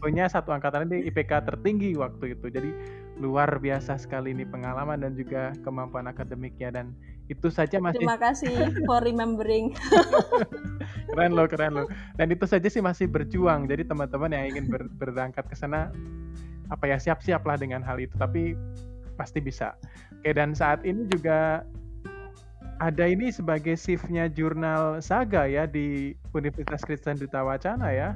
punya 0.00 0.24
satu 0.24 0.56
angkatan 0.56 0.88
ini 0.88 1.12
IPK 1.12 1.44
tertinggi 1.44 1.92
waktu 2.00 2.32
itu. 2.32 2.48
Jadi 2.48 2.70
luar 3.20 3.60
biasa 3.60 4.00
sekali 4.00 4.32
ini 4.32 4.48
pengalaman 4.48 5.04
dan 5.04 5.12
juga 5.12 5.52
kemampuan 5.60 6.08
akademiknya 6.08 6.72
dan 6.72 6.96
itu 7.28 7.52
saja 7.52 7.76
masih 7.76 8.00
Terima 8.00 8.16
kasih 8.16 8.72
for 8.88 9.04
remembering. 9.04 9.76
keren 11.12 11.36
loh, 11.36 11.44
keren 11.44 11.84
loh. 11.84 11.86
Dan 12.16 12.32
itu 12.32 12.48
saja 12.48 12.64
sih 12.72 12.80
masih 12.80 13.04
berjuang. 13.04 13.68
Jadi 13.68 13.84
teman-teman 13.84 14.32
yang 14.32 14.56
ingin 14.56 14.72
ber 14.72 14.88
berangkat 14.96 15.44
ke 15.44 15.52
sana 15.52 15.92
apa 16.72 16.84
ya 16.88 16.96
siap-siaplah 16.96 17.60
dengan 17.60 17.84
hal 17.84 18.00
itu 18.00 18.16
tapi 18.16 18.56
pasti 19.20 19.44
bisa. 19.44 19.76
Oke 20.24 20.32
dan 20.32 20.56
saat 20.56 20.80
ini 20.88 21.04
juga 21.12 21.68
ada 22.78 23.04
ini 23.10 23.34
sebagai 23.34 23.74
shiftnya 23.74 24.30
jurnal 24.30 25.02
Saga 25.02 25.50
ya 25.50 25.66
di 25.66 26.14
Universitas 26.34 26.82
Kristen 26.86 27.18
Duta 27.18 27.42
Wacana 27.42 27.90
ya. 27.90 28.14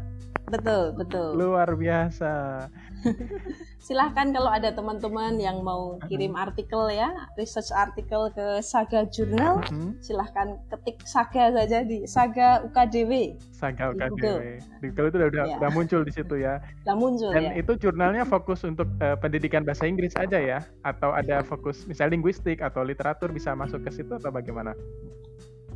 Betul, 0.51 0.97
betul. 0.99 1.39
Luar 1.39 1.69
biasa. 1.77 2.67
silahkan 3.83 4.31
kalau 4.31 4.47
ada 4.47 4.71
teman-teman 4.71 5.43
yang 5.43 5.59
mau 5.67 5.99
kirim 6.07 6.39
artikel 6.39 6.87
ya 6.87 7.11
research 7.35 7.75
artikel 7.75 8.31
ke 8.31 8.63
Saga 8.63 9.03
Jurnal 9.11 9.59
uh-huh. 9.59 9.91
silahkan 9.99 10.55
ketik 10.71 11.03
Saga 11.03 11.51
saja 11.51 11.83
di 11.83 12.07
Saga 12.07 12.63
UKDW 12.63 13.35
Saga 13.51 13.91
UKDW 13.91 14.07
di 14.07 14.15
Google, 14.15 14.39
di 14.79 14.87
Google 14.95 15.07
itu 15.11 15.17
udah, 15.19 15.29
udah, 15.35 15.45
ya. 15.51 15.57
udah 15.59 15.71
muncul 15.75 16.01
di 16.07 16.13
situ 16.15 16.35
ya 16.39 16.63
udah 16.87 16.97
muncul 16.97 17.31
dan 17.35 17.45
ya. 17.51 17.53
itu 17.59 17.73
jurnalnya 17.75 18.23
fokus 18.23 18.63
untuk 18.63 18.87
uh, 19.03 19.19
pendidikan 19.19 19.67
bahasa 19.67 19.91
Inggris 19.91 20.15
aja 20.15 20.39
ya 20.39 20.63
atau 20.87 21.11
ada 21.11 21.43
fokus 21.43 21.83
misalnya 21.91 22.15
linguistik 22.15 22.63
atau 22.63 22.87
literatur 22.87 23.35
bisa 23.35 23.51
masuk 23.59 23.83
ke 23.83 23.91
situ 23.91 24.15
atau 24.15 24.31
bagaimana 24.31 24.79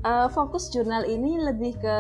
uh, 0.07 0.31
fokus 0.31 0.71
jurnal 0.71 1.03
ini 1.11 1.43
lebih 1.43 1.75
ke 1.83 1.99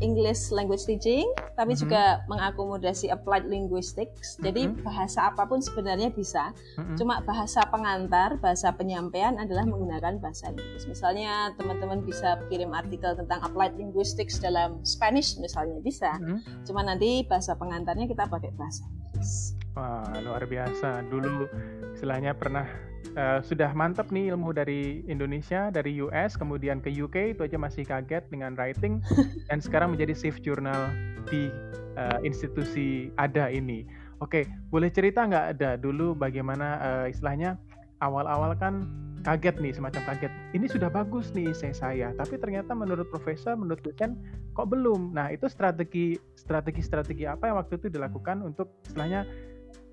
English 0.00 0.54
language 0.54 0.86
teaching, 0.86 1.26
tapi 1.58 1.74
mm-hmm. 1.74 1.82
juga 1.82 2.22
mengakomodasi 2.30 3.10
applied 3.10 3.46
linguistics. 3.50 4.38
Jadi 4.38 4.70
mm-hmm. 4.70 4.86
bahasa 4.86 5.28
apa 5.28 5.44
pun 5.44 5.58
sebenarnya 5.58 6.14
bisa. 6.14 6.54
Mm-hmm. 6.78 6.96
Cuma 6.96 7.20
bahasa 7.26 7.66
pengantar, 7.66 8.38
bahasa 8.38 8.70
penyampaian 8.72 9.36
adalah 9.36 9.66
menggunakan 9.66 10.22
bahasa 10.22 10.54
Inggris. 10.54 10.86
Misalnya 10.86 11.52
teman-teman 11.58 12.06
bisa 12.06 12.38
kirim 12.46 12.70
artikel 12.72 13.18
tentang 13.18 13.42
applied 13.42 13.74
linguistics 13.74 14.38
dalam 14.38 14.78
Spanish 14.86 15.36
misalnya 15.42 15.82
bisa. 15.82 16.14
Mm-hmm. 16.16 16.64
Cuma 16.64 16.86
nanti 16.86 17.26
bahasa 17.26 17.58
pengantarnya 17.58 18.06
kita 18.06 18.30
pakai 18.30 18.54
bahasa 18.54 18.86
Inggris. 18.86 19.57
Wah, 19.78 20.02
luar 20.26 20.42
biasa. 20.42 21.06
Dulu 21.06 21.46
istilahnya 21.94 22.34
pernah 22.34 22.66
uh, 23.14 23.38
sudah 23.38 23.70
mantap 23.78 24.10
nih 24.10 24.34
ilmu 24.34 24.50
dari 24.50 25.06
Indonesia, 25.06 25.70
dari 25.70 26.02
US, 26.02 26.34
kemudian 26.34 26.82
ke 26.82 26.90
UK 26.90 27.38
itu 27.38 27.46
aja 27.46 27.54
masih 27.54 27.86
kaget 27.86 28.26
dengan 28.26 28.58
writing 28.58 28.98
dan 29.48 29.62
sekarang 29.62 29.94
menjadi 29.94 30.18
shift 30.18 30.42
jurnal 30.42 30.90
di 31.30 31.46
uh, 31.94 32.18
institusi 32.26 33.14
ada 33.22 33.46
ini. 33.54 33.86
Oke, 34.18 34.50
boleh 34.74 34.90
cerita 34.90 35.22
nggak 35.22 35.46
ada 35.54 35.78
dulu 35.78 36.10
bagaimana 36.18 36.82
uh, 36.82 37.06
istilahnya 37.06 37.54
awal-awal 38.02 38.58
kan 38.58 38.82
kaget 39.22 39.62
nih 39.62 39.70
semacam 39.78 40.02
kaget. 40.10 40.32
Ini 40.58 40.66
sudah 40.66 40.90
bagus 40.90 41.30
nih 41.38 41.54
saya 41.54 41.74
saya, 41.74 42.08
tapi 42.18 42.34
ternyata 42.34 42.74
menurut 42.74 43.06
profesor, 43.14 43.54
menurut 43.54 43.78
dosen 43.86 44.18
kok 44.58 44.74
belum. 44.74 45.14
Nah 45.14 45.30
itu 45.30 45.46
strategi 45.46 46.18
strategi 46.34 46.82
strategi 46.82 47.24
apa 47.30 47.46
yang 47.46 47.62
waktu 47.62 47.78
itu 47.78 47.86
dilakukan 47.94 48.42
untuk 48.42 48.74
istilahnya 48.82 49.22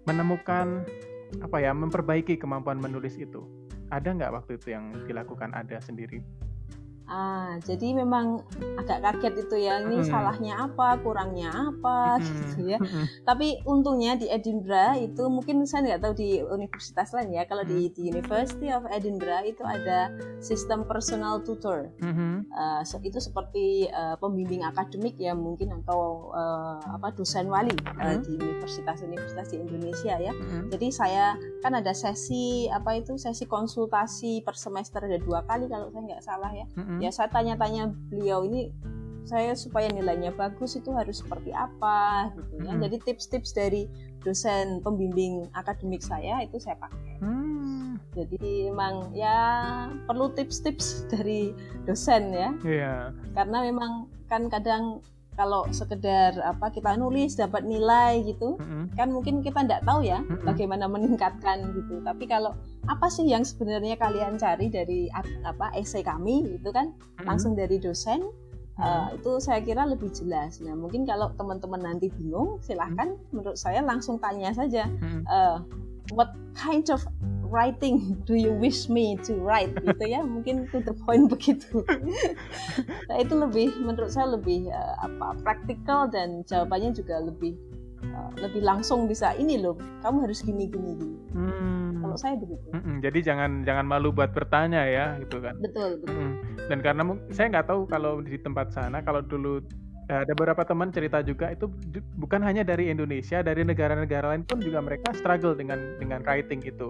menemukan 0.05 0.85
apa 1.41 1.57
ya 1.59 1.73
memperbaiki 1.73 2.37
kemampuan 2.39 2.79
menulis 2.79 3.17
itu. 3.19 3.45
Ada 3.93 4.17
nggak 4.17 4.33
waktu 4.33 4.57
itu 4.57 4.73
yang 4.73 4.93
dilakukan 5.05 5.53
ada 5.53 5.77
sendiri 5.77 6.23
Ah, 7.05 7.61
jadi 7.61 7.93
memang 7.93 8.41
agak 8.81 9.05
kaget 9.05 9.45
itu 9.45 9.55
ya. 9.61 9.81
Ini 9.85 10.01
hmm. 10.01 10.09
salahnya 10.09 10.53
apa, 10.65 10.97
kurangnya 11.05 11.53
apa, 11.53 12.17
hmm. 12.17 12.25
gitu 12.25 12.59
ya. 12.65 12.79
Hmm. 12.81 13.05
Tapi 13.21 13.61
untungnya 13.69 14.17
di 14.17 14.25
Edinburgh 14.25 14.97
itu 14.97 15.23
mungkin 15.29 15.69
saya 15.69 15.93
nggak 15.93 16.01
tahu 16.01 16.13
di 16.17 16.41
universitas 16.41 17.13
lain 17.13 17.37
ya. 17.37 17.45
Kalau 17.45 17.61
hmm. 17.61 17.71
di, 17.71 17.79
di 17.93 18.01
University 18.09 18.73
of 18.73 18.89
Edinburgh 18.89 19.45
itu 19.45 19.61
ada 19.61 20.09
sistem 20.41 20.85
personal 20.89 21.45
tutor. 21.45 21.93
Hmm. 22.01 22.49
Uh, 22.49 22.81
itu 23.05 23.21
seperti 23.21 23.85
uh, 23.93 24.17
pembimbing 24.17 24.65
akademik 24.65 25.13
ya 25.21 25.37
mungkin 25.37 25.77
atau 25.85 26.33
uh, 26.33 26.81
apa 26.89 27.13
dosen 27.13 27.45
wali 27.53 27.75
hmm. 27.75 28.01
uh, 28.01 28.17
di 28.25 28.33
universitas-universitas 28.41 29.53
di 29.53 29.61
Indonesia 29.61 30.17
ya. 30.17 30.33
Hmm. 30.33 30.73
Jadi 30.73 30.87
saya 30.89 31.37
kan 31.61 31.77
ada 31.77 31.93
sesi 31.93 32.65
apa 32.73 32.97
itu 32.97 33.13
sesi 33.21 33.45
konsultasi 33.45 34.41
per 34.41 34.57
semester 34.57 35.05
ada 35.05 35.21
dua 35.21 35.45
kali 35.45 35.69
kalau 35.69 35.93
saya 35.93 36.01
nggak 36.01 36.23
salah 36.25 36.49
ya. 36.49 36.65
Hmm 36.73 36.94
hmm. 36.95 37.03
ya 37.03 37.11
saya 37.11 37.27
tanya-tanya 37.31 37.91
beliau 38.09 38.47
ini 38.47 38.71
saya 39.25 39.57
supaya 39.57 39.89
nilainya 39.89 40.29
bagus 40.37 40.77
itu 40.77 40.93
harus 40.93 41.25
seperti 41.25 41.49
apa 41.49 42.29
gitu 42.37 42.61
ya. 42.61 42.77
Hmm. 42.77 42.81
Jadi 42.85 42.95
tips-tips 43.09 43.57
dari 43.57 43.89
dosen 44.21 44.85
pembimbing 44.85 45.49
akademik 45.57 46.05
saya 46.05 46.45
itu 46.45 46.61
saya 46.61 46.77
pakai. 46.77 47.17
Hmm. 47.25 47.97
Jadi 48.13 48.69
memang 48.69 49.11
ya 49.17 49.37
perlu 50.05 50.29
tips-tips 50.37 51.03
dari 51.11 51.51
dosen 51.89 52.31
ya. 52.31 52.49
Yeah. 52.61 53.01
Karena 53.33 53.65
memang 53.65 54.13
kan 54.29 54.47
kadang 54.49 55.01
kalau 55.35 55.67
sekedar 55.69 56.39
apa 56.41 56.71
kita 56.71 56.95
nulis 56.95 57.35
dapat 57.35 57.67
nilai 57.67 58.23
gitu 58.23 58.55
mm-hmm. 58.55 58.95
kan 58.95 59.11
mungkin 59.11 59.43
kita 59.43 59.67
tidak 59.67 59.83
tahu 59.83 60.07
ya 60.07 60.23
mm-hmm. 60.23 60.47
bagaimana 60.47 60.87
meningkatkan 60.87 61.75
gitu 61.75 61.99
tapi 62.01 62.25
kalau 62.25 62.55
apa 62.87 63.07
sih 63.11 63.27
yang 63.27 63.43
sebenarnya 63.43 63.99
kalian 63.99 64.39
cari 64.39 64.71
dari 64.71 65.11
apa 65.43 65.75
esai 65.75 66.01
kami 66.01 66.55
itu 66.55 66.69
kan 66.71 66.95
mm-hmm. 66.95 67.27
langsung 67.27 67.53
dari 67.53 67.77
dosen 67.77 68.23
uh, 68.79 69.11
itu 69.11 69.37
saya 69.43 69.59
kira 69.59 69.83
lebih 69.83 70.09
jelas 70.15 70.63
nah 70.63 70.73
mungkin 70.73 71.03
kalau 71.03 71.31
teman-teman 71.35 71.83
nanti 71.83 72.07
bingung 72.15 72.57
silahkan 72.63 73.13
mm-hmm. 73.13 73.35
menurut 73.35 73.59
saya 73.59 73.83
langsung 73.83 74.17
tanya 74.17 74.55
saja 74.55 74.87
mm-hmm. 74.87 75.21
uh, 75.27 75.59
what 76.11 76.33
kind 76.53 76.89
of 76.89 77.01
writing 77.45 78.19
do 78.25 78.35
you 78.35 78.51
wish 78.51 78.89
me 78.89 79.15
to 79.23 79.37
write 79.39 79.71
gitu 79.79 80.05
ya. 80.05 80.21
Mungkin 80.25 80.67
to 80.73 80.81
the 80.83 80.93
point 81.05 81.29
begitu. 81.33 81.85
Nah 83.07 83.17
itu 83.21 83.33
lebih 83.37 83.67
menurut 83.79 84.11
saya 84.11 84.33
lebih 84.35 84.69
uh, 84.69 84.95
apa 85.05 85.39
praktikal 85.45 86.09
dan 86.09 86.43
jawabannya 86.43 86.91
juga 86.91 87.21
lebih 87.21 87.55
uh, 88.11 88.31
lebih 88.41 88.65
langsung 88.65 89.05
bisa 89.05 89.31
ini 89.37 89.61
loh 89.61 89.77
kamu 90.03 90.27
harus 90.27 90.43
gini 90.43 90.67
gini. 90.67 90.99
Gini 90.99 91.17
hmm. 91.31 92.03
kalau 92.03 92.17
saya 92.17 92.35
begitu. 92.35 92.67
Hmm, 92.75 92.99
jadi 92.99 93.19
jangan 93.21 93.63
jangan 93.63 93.85
malu 93.87 94.11
buat 94.11 94.33
bertanya 94.35 94.83
ya 94.89 95.05
gitu 95.21 95.39
kan. 95.39 95.55
Betul 95.61 96.03
betul. 96.03 96.35
Dan 96.65 96.79
karena 96.81 97.03
saya 97.31 97.47
nggak 97.55 97.67
tahu 97.69 97.87
kalau 97.87 98.19
di 98.19 98.35
tempat 98.41 98.73
sana 98.73 99.05
kalau 99.05 99.21
dulu 99.21 99.61
Eh, 99.61 99.84
ada 100.05 100.33
beberapa 100.37 100.61
teman 100.61 100.93
cerita 100.93 101.25
juga 101.25 101.49
itu 101.49 101.65
bukan 102.21 102.41
hanya 102.45 102.61
dari 102.61 102.93
Indonesia, 102.93 103.41
dari 103.41 103.65
negara-negara 103.65 104.33
lain 104.33 104.45
pun 104.45 104.61
juga 104.61 104.81
mereka 104.81 105.13
struggle 105.17 105.57
dengan 105.57 105.97
dengan 105.97 106.21
writing 106.21 106.61
itu. 106.61 106.89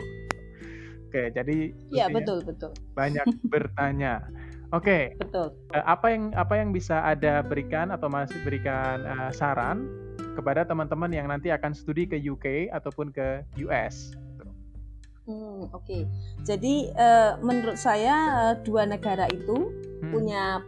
Oke, 1.08 1.32
jadi 1.32 1.72
Iya, 1.96 2.12
betul, 2.12 2.44
betul. 2.44 2.76
Banyak 2.92 3.24
bertanya. 3.54 4.20
Oke. 4.76 5.16
Betul. 5.16 5.56
Uh, 5.72 5.86
apa 5.88 6.12
yang 6.12 6.36
apa 6.36 6.60
yang 6.60 6.76
bisa 6.76 7.00
ada 7.08 7.40
berikan 7.40 7.94
atau 7.96 8.12
masih 8.12 8.36
berikan 8.44 9.00
uh, 9.08 9.32
saran 9.32 9.88
kepada 10.36 10.68
teman-teman 10.68 11.08
yang 11.16 11.32
nanti 11.32 11.56
akan 11.56 11.72
studi 11.72 12.04
ke 12.04 12.20
UK 12.20 12.68
ataupun 12.76 13.16
ke 13.16 13.48
US? 13.64 14.12
Hmm, 15.26 15.72
oke. 15.74 15.82
Okay. 15.88 16.04
Jadi 16.44 16.92
uh, 16.94 17.40
menurut 17.42 17.80
saya 17.80 18.14
uh, 18.52 18.56
dua 18.62 18.86
negara 18.86 19.26
itu 19.32 19.72
hmm. 20.04 20.12
punya 20.12 20.62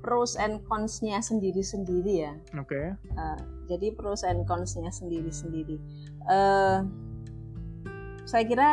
pros 0.00 0.36
and 0.36 0.64
cons-nya 0.66 1.20
sendiri-sendiri 1.20 2.14
ya. 2.28 2.32
Oke. 2.56 2.72
Okay. 2.72 2.86
Uh, 3.16 3.38
jadi 3.68 3.92
pros 3.94 4.24
and 4.24 4.44
cons-nya 4.48 4.88
sendiri-sendiri. 4.88 5.76
Uh, 6.26 6.84
saya 8.24 8.44
kira 8.48 8.70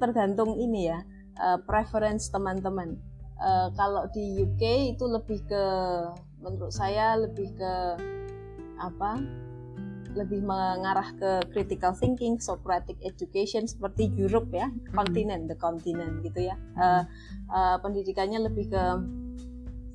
tergantung 0.00 0.56
ini 0.58 0.90
ya 0.90 1.02
uh, 1.38 1.58
preference 1.62 2.28
teman-teman. 2.28 2.98
Uh, 3.40 3.72
kalau 3.72 4.04
di 4.12 4.44
UK 4.44 4.92
itu 4.96 5.04
lebih 5.08 5.40
ke 5.48 5.64
menurut 6.44 6.72
saya 6.72 7.16
lebih 7.16 7.56
ke 7.56 7.72
apa? 8.80 9.22
lebih 10.10 10.42
mengarah 10.42 11.06
ke 11.14 11.30
critical 11.54 11.94
thinking, 11.94 12.42
Socratic 12.42 12.98
education 13.06 13.66
seperti 13.70 14.10
Europe 14.18 14.50
ya, 14.50 14.66
kontinen, 14.90 15.46
mm-hmm. 15.46 15.50
the 15.54 15.56
continent 15.58 16.18
gitu 16.26 16.50
ya. 16.50 16.56
Uh, 16.74 17.06
uh, 17.50 17.76
pendidikannya 17.78 18.42
lebih 18.42 18.74
ke 18.74 18.82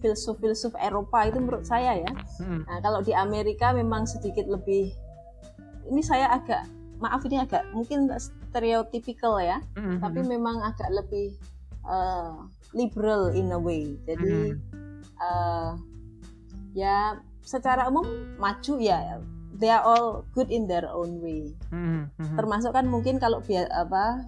filsuf-filsuf 0.06 0.78
Eropa 0.78 1.26
itu 1.26 1.41
menurut 1.41 1.65
saya 1.65 1.98
ya. 1.98 2.12
Hmm. 2.38 2.62
Nah, 2.70 2.78
kalau 2.86 3.02
di 3.02 3.18
Amerika 3.18 3.74
memang 3.74 4.06
sedikit 4.06 4.46
lebih 4.46 4.94
ini 5.89 6.02
saya 6.06 6.30
agak 6.30 6.70
maaf 7.02 7.26
ini 7.26 7.41
agak 7.41 7.65
mungkin 7.74 8.06
stereotypical 8.22 9.41
ya, 9.41 9.58
hmm. 9.74 9.98
tapi 9.98 10.22
memang 10.22 10.62
agak 10.62 10.94
lebih 10.94 11.34
uh, 11.89 12.46
liberal 12.78 13.34
in 13.34 13.50
a 13.50 13.58
way. 13.58 13.98
Jadi 14.06 14.54
hmm. 14.54 15.02
uh, 15.18 15.74
ya 16.78 17.18
secara 17.41 17.89
umum 17.89 18.06
maju 18.38 18.74
ya 18.78 19.18
they 19.58 19.72
are 19.72 19.82
all 19.82 20.28
good 20.36 20.52
in 20.54 20.70
their 20.70 20.86
own 20.86 21.18
way. 21.24 21.50
Hmm. 21.74 22.13
Hmm. 22.22 22.36
Termasuk 22.38 22.78
kan 22.78 22.86
mungkin 22.86 23.18
kalau 23.18 23.41
apa 23.74 24.22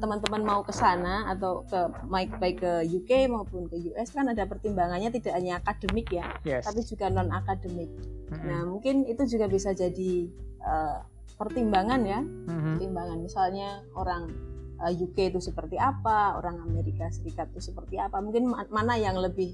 teman-teman 0.00 0.42
mau 0.42 0.60
ke 0.64 0.72
sana 0.72 1.28
atau 1.28 1.66
ke 1.68 1.80
baik 2.08 2.30
baik 2.40 2.56
ke 2.64 2.72
UK 2.88 3.28
maupun 3.28 3.68
ke 3.68 3.76
US 3.92 4.12
kan 4.14 4.28
ada 4.30 4.48
pertimbangannya 4.48 5.12
tidak 5.12 5.36
hanya 5.36 5.60
akademik 5.60 6.08
ya, 6.08 6.24
yes. 6.46 6.64
tapi 6.64 6.80
juga 6.86 7.12
non 7.12 7.28
akademik. 7.28 7.90
Mm-hmm. 8.30 8.46
Nah 8.46 8.60
mungkin 8.64 9.04
itu 9.04 9.22
juga 9.28 9.50
bisa 9.50 9.76
jadi 9.76 10.30
uh, 10.64 11.04
pertimbangan 11.36 12.00
ya, 12.06 12.20
mm-hmm. 12.24 12.64
pertimbangan 12.76 13.18
misalnya 13.20 13.68
orang 13.96 14.32
uh, 14.80 14.88
eh, 14.88 14.96
UK 14.96 15.36
itu 15.36 15.40
seperti 15.42 15.76
apa, 15.76 16.40
orang 16.40 16.64
Amerika 16.64 17.08
Serikat 17.12 17.52
itu 17.52 17.72
seperti 17.72 18.00
apa, 18.00 18.22
mungkin 18.24 18.48
mana 18.48 18.96
yang 18.96 19.20
lebih 19.20 19.52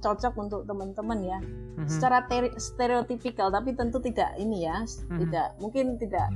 cocok 0.00 0.34
untuk 0.40 0.60
teman-teman 0.64 1.20
ya. 1.22 1.38
Mm-hmm. 1.42 1.88
Secara 1.88 2.24
stereotipikal 2.56 3.52
tapi 3.52 3.76
tentu 3.76 4.00
tidak 4.00 4.32
ini 4.40 4.64
ya, 4.64 4.80
mm-hmm. 4.80 5.18
tidak 5.28 5.46
mungkin 5.60 6.00
tidak 6.00 6.32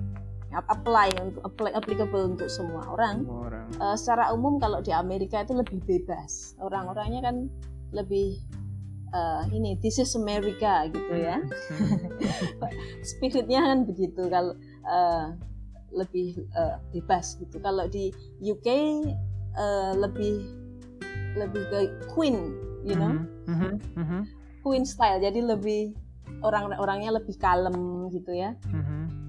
apply 0.65 1.09
untuk 1.21 1.43
apply, 1.45 1.71
applicable 1.77 2.23
untuk 2.37 2.49
semua 2.49 2.83
orang. 2.89 3.25
Semua 3.25 3.41
orang. 3.53 3.67
Uh, 3.77 3.97
secara 3.99 4.25
umum 4.33 4.57
kalau 4.57 4.81
di 4.81 4.93
Amerika 4.95 5.45
itu 5.45 5.53
lebih 5.53 5.83
bebas. 5.85 6.57
Orang-orangnya 6.63 7.21
kan 7.21 7.37
lebih 7.93 8.41
uh, 9.13 9.45
ini 9.53 9.77
this 9.85 10.01
is 10.01 10.17
America 10.17 10.89
gitu 10.89 11.15
ya. 11.15 11.39
Hmm. 11.41 12.01
Spiritnya 13.11 13.61
kan 13.65 13.85
begitu 13.85 14.29
kalau 14.33 14.57
uh, 14.89 15.37
lebih 15.93 16.41
uh, 16.57 16.81
bebas 16.97 17.37
gitu. 17.37 17.61
Kalau 17.61 17.85
di 17.87 18.11
UK 18.41 18.69
uh, 19.57 19.93
lebih 19.97 20.41
lebih 21.37 21.63
ke 21.69 21.81
Queen, 22.17 22.57
you 22.81 22.97
know. 22.97 23.13
Mm 23.45 23.55
-hmm. 23.61 23.73
Mm 23.93 24.07
-hmm. 24.09 24.23
Queen 24.65 24.85
style. 24.89 25.21
Jadi 25.21 25.45
lebih 25.45 25.93
orang-orangnya 26.41 27.21
lebih 27.21 27.37
kalem 27.37 28.09
gitu 28.11 28.33
ya. 28.33 28.57
Mm 28.73 28.83
-hmm 28.83 29.26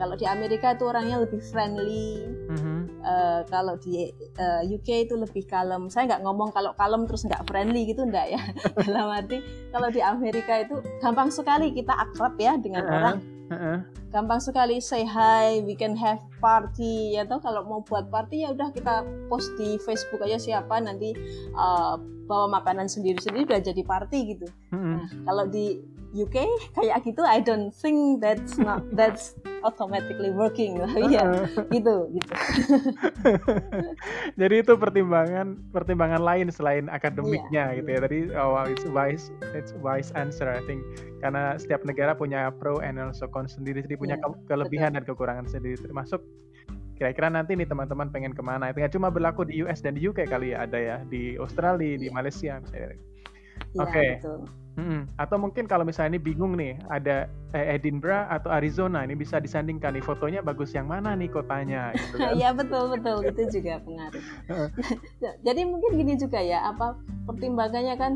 kalau 0.00 0.16
di 0.16 0.24
Amerika 0.24 0.72
itu 0.72 0.88
orangnya 0.88 1.20
lebih 1.20 1.44
friendly. 1.44 2.24
Mm-hmm. 2.48 2.78
Uh, 3.04 3.40
kalau 3.52 3.76
di 3.76 4.08
uh, 4.40 4.64
eh, 4.64 4.76
UK 4.80 5.04
itu 5.04 5.14
lebih 5.20 5.44
kalem. 5.44 5.92
Saya 5.92 6.08
nggak 6.08 6.24
ngomong 6.24 6.56
kalau 6.56 6.72
kalem 6.72 7.04
terus 7.04 7.28
nggak 7.28 7.44
friendly 7.44 7.84
gitu 7.84 8.08
enggak 8.08 8.32
ya. 8.32 8.40
Dalam 8.80 9.12
arti 9.12 9.44
kalau 9.68 9.92
di 9.92 10.00
Amerika 10.00 10.64
itu 10.64 10.80
gampang 11.04 11.28
sekali 11.28 11.76
kita 11.76 11.92
akrab 11.92 12.40
ya 12.40 12.56
dengan 12.56 12.88
uh-huh. 12.88 12.96
orang. 12.96 13.16
Uh-huh. 13.50 13.78
Gampang 14.08 14.40
sekali 14.40 14.80
say 14.80 15.04
hi, 15.04 15.60
we 15.68 15.76
can 15.76 15.92
have 16.00 16.22
party 16.40 17.14
ya 17.18 17.28
toh 17.28 17.42
kalau 17.42 17.66
mau 17.68 17.84
buat 17.84 18.08
party 18.08 18.46
ya 18.46 18.56
udah 18.56 18.72
kita 18.72 19.04
post 19.28 19.52
di 19.60 19.76
Facebook 19.84 20.24
aja 20.24 20.40
siapa 20.40 20.80
nanti 20.80 21.12
uh, 21.54 22.00
bawa 22.30 22.62
makanan 22.62 22.86
sendiri-sendiri 22.86 23.50
udah 23.50 23.60
jadi 23.60 23.82
party 23.82 24.18
gitu. 24.38 24.46
Uh-huh. 24.70 25.02
Nah, 25.02 25.08
kalau 25.26 25.44
di 25.50 25.82
UK 26.10 26.36
kayak 26.74 27.06
gitu 27.06 27.22
I 27.22 27.38
don't 27.38 27.70
think 27.70 28.18
that's 28.18 28.58
not 28.58 28.82
that's 28.98 29.38
automatically 29.62 30.32
working 30.32 30.80
lah 30.80 30.90
ya 31.14 31.46
gitu 31.70 32.10
gitu 32.10 32.32
jadi 34.40 34.54
itu 34.64 34.72
pertimbangan 34.74 35.60
pertimbangan 35.70 36.22
lain 36.22 36.48
selain 36.50 36.90
akademiknya 36.90 37.70
yeah. 37.70 37.76
gitu 37.78 37.88
ya 37.88 37.98
tadi 38.02 38.18
oh 38.34 38.56
wow, 38.56 38.66
it's 38.66 38.86
wise 38.90 39.30
it's 39.54 39.70
wise 39.78 40.10
answer 40.18 40.50
I 40.50 40.64
think 40.66 40.82
karena 41.20 41.54
setiap 41.60 41.84
negara 41.86 42.16
punya 42.16 42.50
pro 42.50 42.82
and 42.82 42.98
also 42.98 43.28
con 43.30 43.46
sendiri 43.46 43.84
jadi 43.84 43.96
punya 44.00 44.16
yeah, 44.18 44.34
kelebihan 44.48 44.96
betul. 44.96 45.04
dan 45.04 45.14
kekurangan 45.14 45.46
sendiri 45.46 45.78
termasuk 45.78 46.24
kira-kira 47.00 47.32
nanti 47.32 47.56
nih 47.56 47.64
teman-teman 47.64 48.12
pengen 48.12 48.36
ke 48.36 48.44
mana 48.44 48.68
itu 48.68 48.84
nggak 48.84 48.92
cuma 48.92 49.08
berlaku 49.08 49.48
di 49.48 49.64
US 49.64 49.80
dan 49.80 49.96
di 49.96 50.04
UK 50.04 50.28
kali 50.28 50.52
ya 50.52 50.68
ada 50.68 50.76
ya 50.76 50.96
di 51.08 51.36
Australia 51.40 51.96
di 51.96 52.08
iya. 52.08 52.12
Malaysia 52.12 52.52
misalnya 52.60 53.00
Ya, 53.70 53.82
Oke. 53.86 53.92
Okay. 53.92 54.10
Hmm, 54.78 55.10
atau 55.18 55.36
mungkin 55.36 55.66
kalau 55.66 55.82
misalnya 55.82 56.16
ini 56.16 56.22
bingung 56.22 56.54
nih, 56.54 56.78
ada 56.86 57.26
eh, 57.52 57.74
Edinburgh 57.74 58.30
atau 58.30 58.54
Arizona, 58.54 59.02
ini 59.02 59.18
bisa 59.18 59.42
disandingkan 59.42 59.98
nih 59.98 60.04
fotonya 60.04 60.40
bagus 60.40 60.72
yang 60.72 60.86
mana 60.86 61.12
nih 61.18 61.26
kotanya? 61.26 61.90
Gitu 61.98 62.16
kan? 62.16 62.32
ya 62.42 62.54
betul 62.54 62.86
betul 62.94 63.18
itu 63.26 63.60
juga 63.60 63.82
pengaruh. 63.82 64.22
Jadi 65.46 65.60
mungkin 65.66 65.90
gini 65.98 66.14
juga 66.14 66.38
ya, 66.38 66.70
apa 66.70 66.94
pertimbangannya 67.26 67.94
kan, 67.98 68.12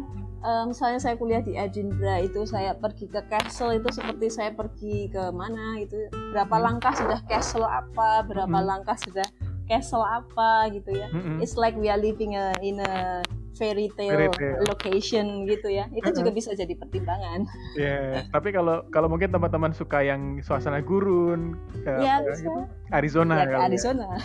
um, 0.47 0.71
misalnya 0.71 1.01
saya 1.03 1.19
kuliah 1.19 1.43
di 1.43 1.59
Edinburgh 1.59 2.23
itu 2.23 2.47
saya 2.47 2.77
pergi 2.79 3.11
ke 3.11 3.21
castle 3.27 3.75
itu 3.75 3.91
seperti 3.91 4.27
saya 4.31 4.55
pergi 4.55 5.11
ke 5.11 5.35
mana 5.35 5.81
itu 5.83 6.07
berapa 6.31 6.55
hmm. 6.55 6.65
langkah 6.65 6.95
sudah 6.95 7.19
castle 7.27 7.67
apa, 7.67 8.23
berapa 8.25 8.59
hmm. 8.63 8.69
langkah 8.69 8.97
sudah 9.03 9.27
castle 9.67 10.05
apa 10.05 10.73
gitu 10.73 10.91
ya. 10.95 11.09
Hmm. 11.11 11.41
It's 11.41 11.57
like 11.57 11.77
we 11.77 11.89
are 11.89 12.01
living 12.01 12.37
a, 12.37 12.53
in 12.61 12.81
a 12.81 13.23
fairy 13.55 13.89
tale, 13.95 14.11
fairy 14.11 14.29
tale. 14.35 14.63
location 14.67 15.47
gitu 15.47 15.71
ya 15.71 15.87
itu 15.95 16.11
juga 16.11 16.31
bisa 16.35 16.51
jadi 16.53 16.75
pertimbangan 16.75 17.47
ya 17.79 17.87
yeah, 17.87 18.27
tapi 18.35 18.51
kalau 18.51 18.83
kalau 18.91 19.07
mungkin 19.07 19.31
teman-teman 19.31 19.71
suka 19.71 20.03
yang 20.03 20.43
suasana 20.43 20.83
gurun 20.83 21.55
ya, 21.87 22.21
apa, 22.21 22.35
gitu, 22.35 22.51
Arizona 22.91 23.35
ya, 23.41 23.47
ke 23.47 23.55
ya. 23.55 23.59
Arizona 23.71 24.07
ya. 24.11 24.21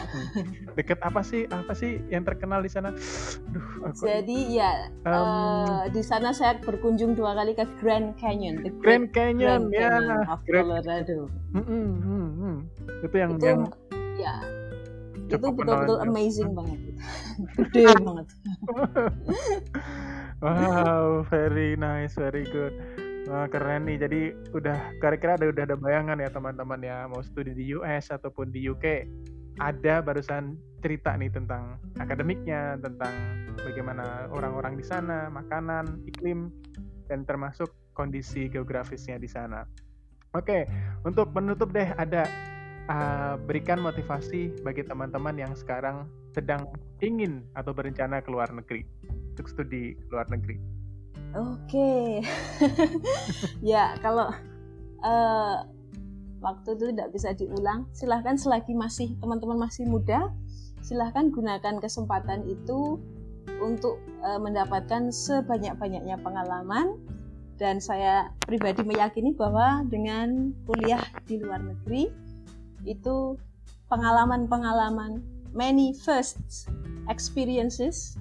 deket 0.77 0.99
apa 1.05 1.21
sih 1.21 1.45
apa 1.49 1.73
sih 1.77 2.01
yang 2.09 2.25
terkenal 2.25 2.59
di 2.65 2.71
sana 2.73 2.89
Duh, 3.53 3.67
aku... 3.85 4.03
jadi 4.03 4.39
ya 4.49 4.71
um, 5.05 5.13
uh, 5.13 5.81
di 5.93 6.01
sana 6.01 6.33
saya 6.33 6.57
berkunjung 6.59 7.13
dua 7.13 7.37
kali 7.37 7.53
ke 7.53 7.65
Grand 7.79 8.17
Canyon 8.17 8.65
the 8.65 8.73
Grand 8.81 9.13
Canyon 9.13 9.69
Grand 9.69 9.73
ya 9.73 9.89
Canyon 9.93 10.21
of 10.27 10.39
Grand... 10.43 10.67
Colorado 10.67 11.19
mm 11.53 11.63
-hmm, 11.63 11.85
mm 12.01 12.29
-hmm. 12.33 12.55
itu 13.05 13.15
yang 13.15 13.31
itu, 13.37 13.45
yang 13.45 13.61
ya 14.19 14.58
itu 15.29 15.47
betul-betul 15.53 15.97
amazing 16.01 16.51
banget 16.57 16.79
gede 17.69 17.85
banget 18.01 18.27
wow 20.41 21.21
very 21.29 21.77
nice 21.77 22.17
very 22.17 22.45
good 22.49 22.73
Wah, 23.29 23.45
keren 23.45 23.85
nih. 23.85 24.01
Jadi 24.01 24.21
udah 24.57 24.97
kira-kira 24.97 25.37
ada 25.37 25.53
udah 25.53 25.63
ada 25.69 25.77
bayangan 25.77 26.17
ya 26.17 26.33
teman-teman 26.33 26.81
ya 26.81 27.05
mau 27.05 27.21
studi 27.21 27.53
di 27.53 27.77
US 27.77 28.09
ataupun 28.09 28.49
di 28.49 28.65
UK. 28.65 29.05
Ada 29.61 30.01
barusan 30.01 30.57
cerita 30.81 31.13
nih 31.13 31.29
tentang 31.29 31.77
akademiknya, 32.01 32.81
tentang 32.81 33.13
bagaimana 33.61 34.31
orang-orang 34.33 34.81
di 34.81 34.85
sana, 34.87 35.29
makanan, 35.29 36.09
iklim, 36.09 36.49
dan 37.05 37.21
termasuk 37.27 37.69
kondisi 37.93 38.49
geografisnya 38.49 39.21
di 39.21 39.29
sana. 39.29 39.61
Oke, 40.33 40.65
untuk 41.05 41.29
menutup 41.35 41.69
deh 41.69 41.91
ada 42.01 42.25
uh, 42.89 43.37
berikan 43.45 43.79
motivasi 43.79 44.59
bagi 44.65 44.81
teman-teman 44.83 45.37
yang 45.37 45.53
sekarang 45.53 46.09
sedang 46.33 46.65
ingin 46.99 47.45
atau 47.53 47.71
berencana 47.71 48.19
ke 48.19 48.29
luar 48.33 48.49
negeri 48.51 48.83
untuk 49.37 49.47
studi 49.47 49.95
ke 49.95 50.11
luar 50.11 50.27
negeri. 50.33 50.57
Oke, 51.37 51.69
okay. 51.69 52.05
ya 53.73 53.93
kalau 54.01 54.33
uh, 55.05 55.57
waktu 56.41 56.69
itu 56.73 56.89
tidak 56.89 57.09
bisa 57.13 57.29
diulang, 57.37 57.85
silahkan 57.93 58.33
selagi 58.33 58.73
masih 58.73 59.13
teman-teman 59.21 59.61
masih 59.61 59.85
muda, 59.85 60.33
silahkan 60.81 61.29
gunakan 61.29 61.77
kesempatan 61.77 62.49
itu 62.49 62.97
untuk 63.61 64.01
uh, 64.25 64.41
mendapatkan 64.41 65.13
sebanyak-banyaknya 65.13 66.17
pengalaman 66.25 66.97
dan 67.61 67.77
saya 67.77 68.31
pribadi 68.47 68.81
meyakini 68.81 69.35
bahwa 69.35 69.83
dengan 69.85 70.55
kuliah 70.65 71.03
di 71.27 71.37
luar 71.37 71.61
negeri 71.61 72.28
itu 72.85 73.35
pengalaman-pengalaman 73.89 75.23
many 75.51 75.91
first 75.97 76.69
experiences 77.09 78.15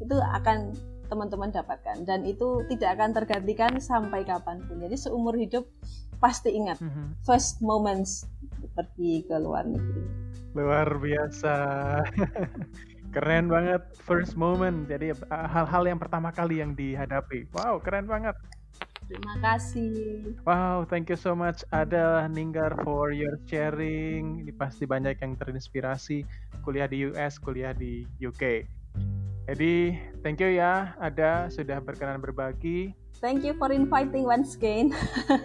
itu 0.00 0.16
akan 0.32 0.72
teman-teman 1.06 1.54
dapatkan 1.54 2.02
dan 2.02 2.26
itu 2.26 2.66
tidak 2.66 2.98
akan 2.98 3.10
tergantikan 3.14 3.72
sampai 3.78 4.26
kapan 4.26 4.58
pun. 4.66 4.82
Jadi 4.82 4.96
seumur 4.98 5.38
hidup 5.38 5.64
pasti 6.18 6.56
ingat 6.56 6.82
mm 6.82 6.90
-hmm. 6.90 7.06
first 7.22 7.62
moments 7.62 8.26
pergi 8.74 9.22
ke 9.24 9.36
luar 9.38 9.64
negeri. 9.64 10.02
Luar 10.56 10.88
biasa. 10.98 11.54
keren 13.16 13.48
banget 13.48 13.80
first 14.04 14.36
moment. 14.36 14.84
Jadi 14.84 15.16
hal-hal 15.30 15.88
yang 15.88 15.96
pertama 15.96 16.28
kali 16.34 16.60
yang 16.60 16.76
dihadapi. 16.76 17.48
Wow, 17.56 17.80
keren 17.80 18.04
banget. 18.04 18.36
Terima 19.06 19.34
kasih. 19.38 20.34
Wow, 20.42 20.82
thank 20.82 21.06
you 21.06 21.18
so 21.18 21.38
much 21.38 21.62
Ada 21.70 22.26
Ninggar 22.26 22.74
for 22.82 23.14
your 23.14 23.38
sharing. 23.46 24.42
Ini 24.42 24.52
pasti 24.58 24.82
banyak 24.82 25.22
yang 25.22 25.38
terinspirasi 25.38 26.26
kuliah 26.66 26.90
di 26.90 27.06
US, 27.06 27.38
kuliah 27.38 27.70
di 27.70 28.02
UK. 28.18 28.66
Jadi, 29.46 29.94
thank 30.26 30.42
you 30.42 30.58
ya 30.58 30.98
Ada 30.98 31.46
sudah 31.54 31.78
berkenan 31.78 32.18
berbagi. 32.18 32.90
Thank 33.16 33.48
you 33.48 33.56
for 33.56 33.72
inviting 33.72 34.28
once 34.28 34.58
again. 34.58 34.92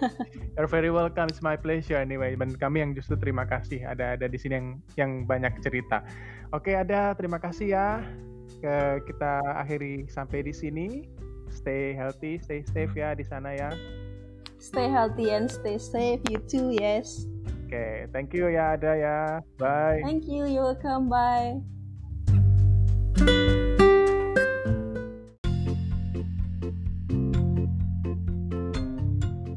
You're 0.59 0.67
very 0.67 0.91
welcome. 0.91 1.31
It's 1.31 1.39
my 1.39 1.55
pleasure 1.55 1.95
anyway. 1.95 2.35
Dan 2.35 2.57
kami 2.59 2.83
yang 2.83 2.91
justru 2.91 3.15
terima 3.15 3.47
kasih 3.47 3.87
ada 3.87 4.19
ada 4.19 4.27
di 4.27 4.35
sini 4.35 4.59
yang 4.59 4.67
yang 4.99 5.11
banyak 5.23 5.55
cerita. 5.63 6.03
Oke, 6.51 6.75
ada 6.75 7.15
terima 7.15 7.39
kasih 7.39 7.77
ya. 7.77 7.87
Kita 9.07 9.39
akhiri 9.55 10.11
sampai 10.11 10.43
di 10.43 10.51
sini. 10.51 11.07
Stay 11.51 11.93
healthy, 11.93 12.39
stay 12.39 12.63
safe 12.63 12.95
ya 12.95 13.11
di 13.13 13.27
sana 13.27 13.53
ya. 13.53 13.69
Stay 14.61 14.87
healthy 14.87 15.35
and 15.35 15.51
stay 15.51 15.75
safe. 15.75 16.21
You 16.31 16.39
too, 16.47 16.71
yes. 16.71 17.27
Oke, 17.67 17.75
okay, 17.75 17.93
thank 18.15 18.31
you 18.31 18.47
ya 18.47 18.79
Ada 18.79 18.91
ya. 18.95 19.17
Bye. 19.59 19.99
Thank 20.03 20.27
you, 20.27 20.47
you're 20.47 20.71
welcome. 20.75 21.11
Bye. 21.11 21.59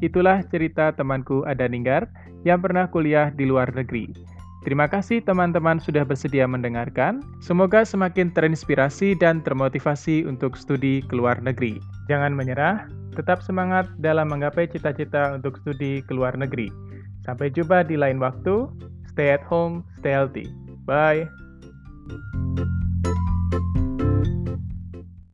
Itulah 0.05 0.45
cerita 0.53 0.93
temanku 0.93 1.41
Ada 1.49 1.65
Ninggar 1.65 2.05
yang 2.45 2.61
pernah 2.61 2.85
kuliah 2.93 3.33
di 3.33 3.49
luar 3.49 3.73
negeri. 3.73 4.34
Terima 4.65 4.89
kasih 4.89 5.21
teman-teman 5.21 5.77
sudah 5.77 6.01
bersedia 6.01 6.49
mendengarkan. 6.49 7.21
Semoga 7.37 7.85
semakin 7.85 8.33
terinspirasi 8.33 9.13
dan 9.13 9.45
termotivasi 9.45 10.25
untuk 10.25 10.57
studi 10.57 11.05
ke 11.05 11.13
luar 11.13 11.37
negeri. 11.37 11.77
Jangan 12.09 12.33
menyerah, 12.33 12.89
tetap 13.13 13.45
semangat 13.45 13.85
dalam 14.01 14.33
menggapai 14.33 14.65
cita-cita 14.65 15.37
untuk 15.37 15.61
studi 15.61 16.01
ke 16.01 16.11
luar 16.17 16.33
negeri. 16.33 16.73
Sampai 17.21 17.53
jumpa 17.53 17.85
di 17.85 17.93
lain 17.93 18.17
waktu. 18.17 18.65
Stay 19.13 19.37
at 19.37 19.45
home, 19.45 19.85
stay 20.01 20.17
healthy. 20.17 20.49
Bye. 20.89 21.44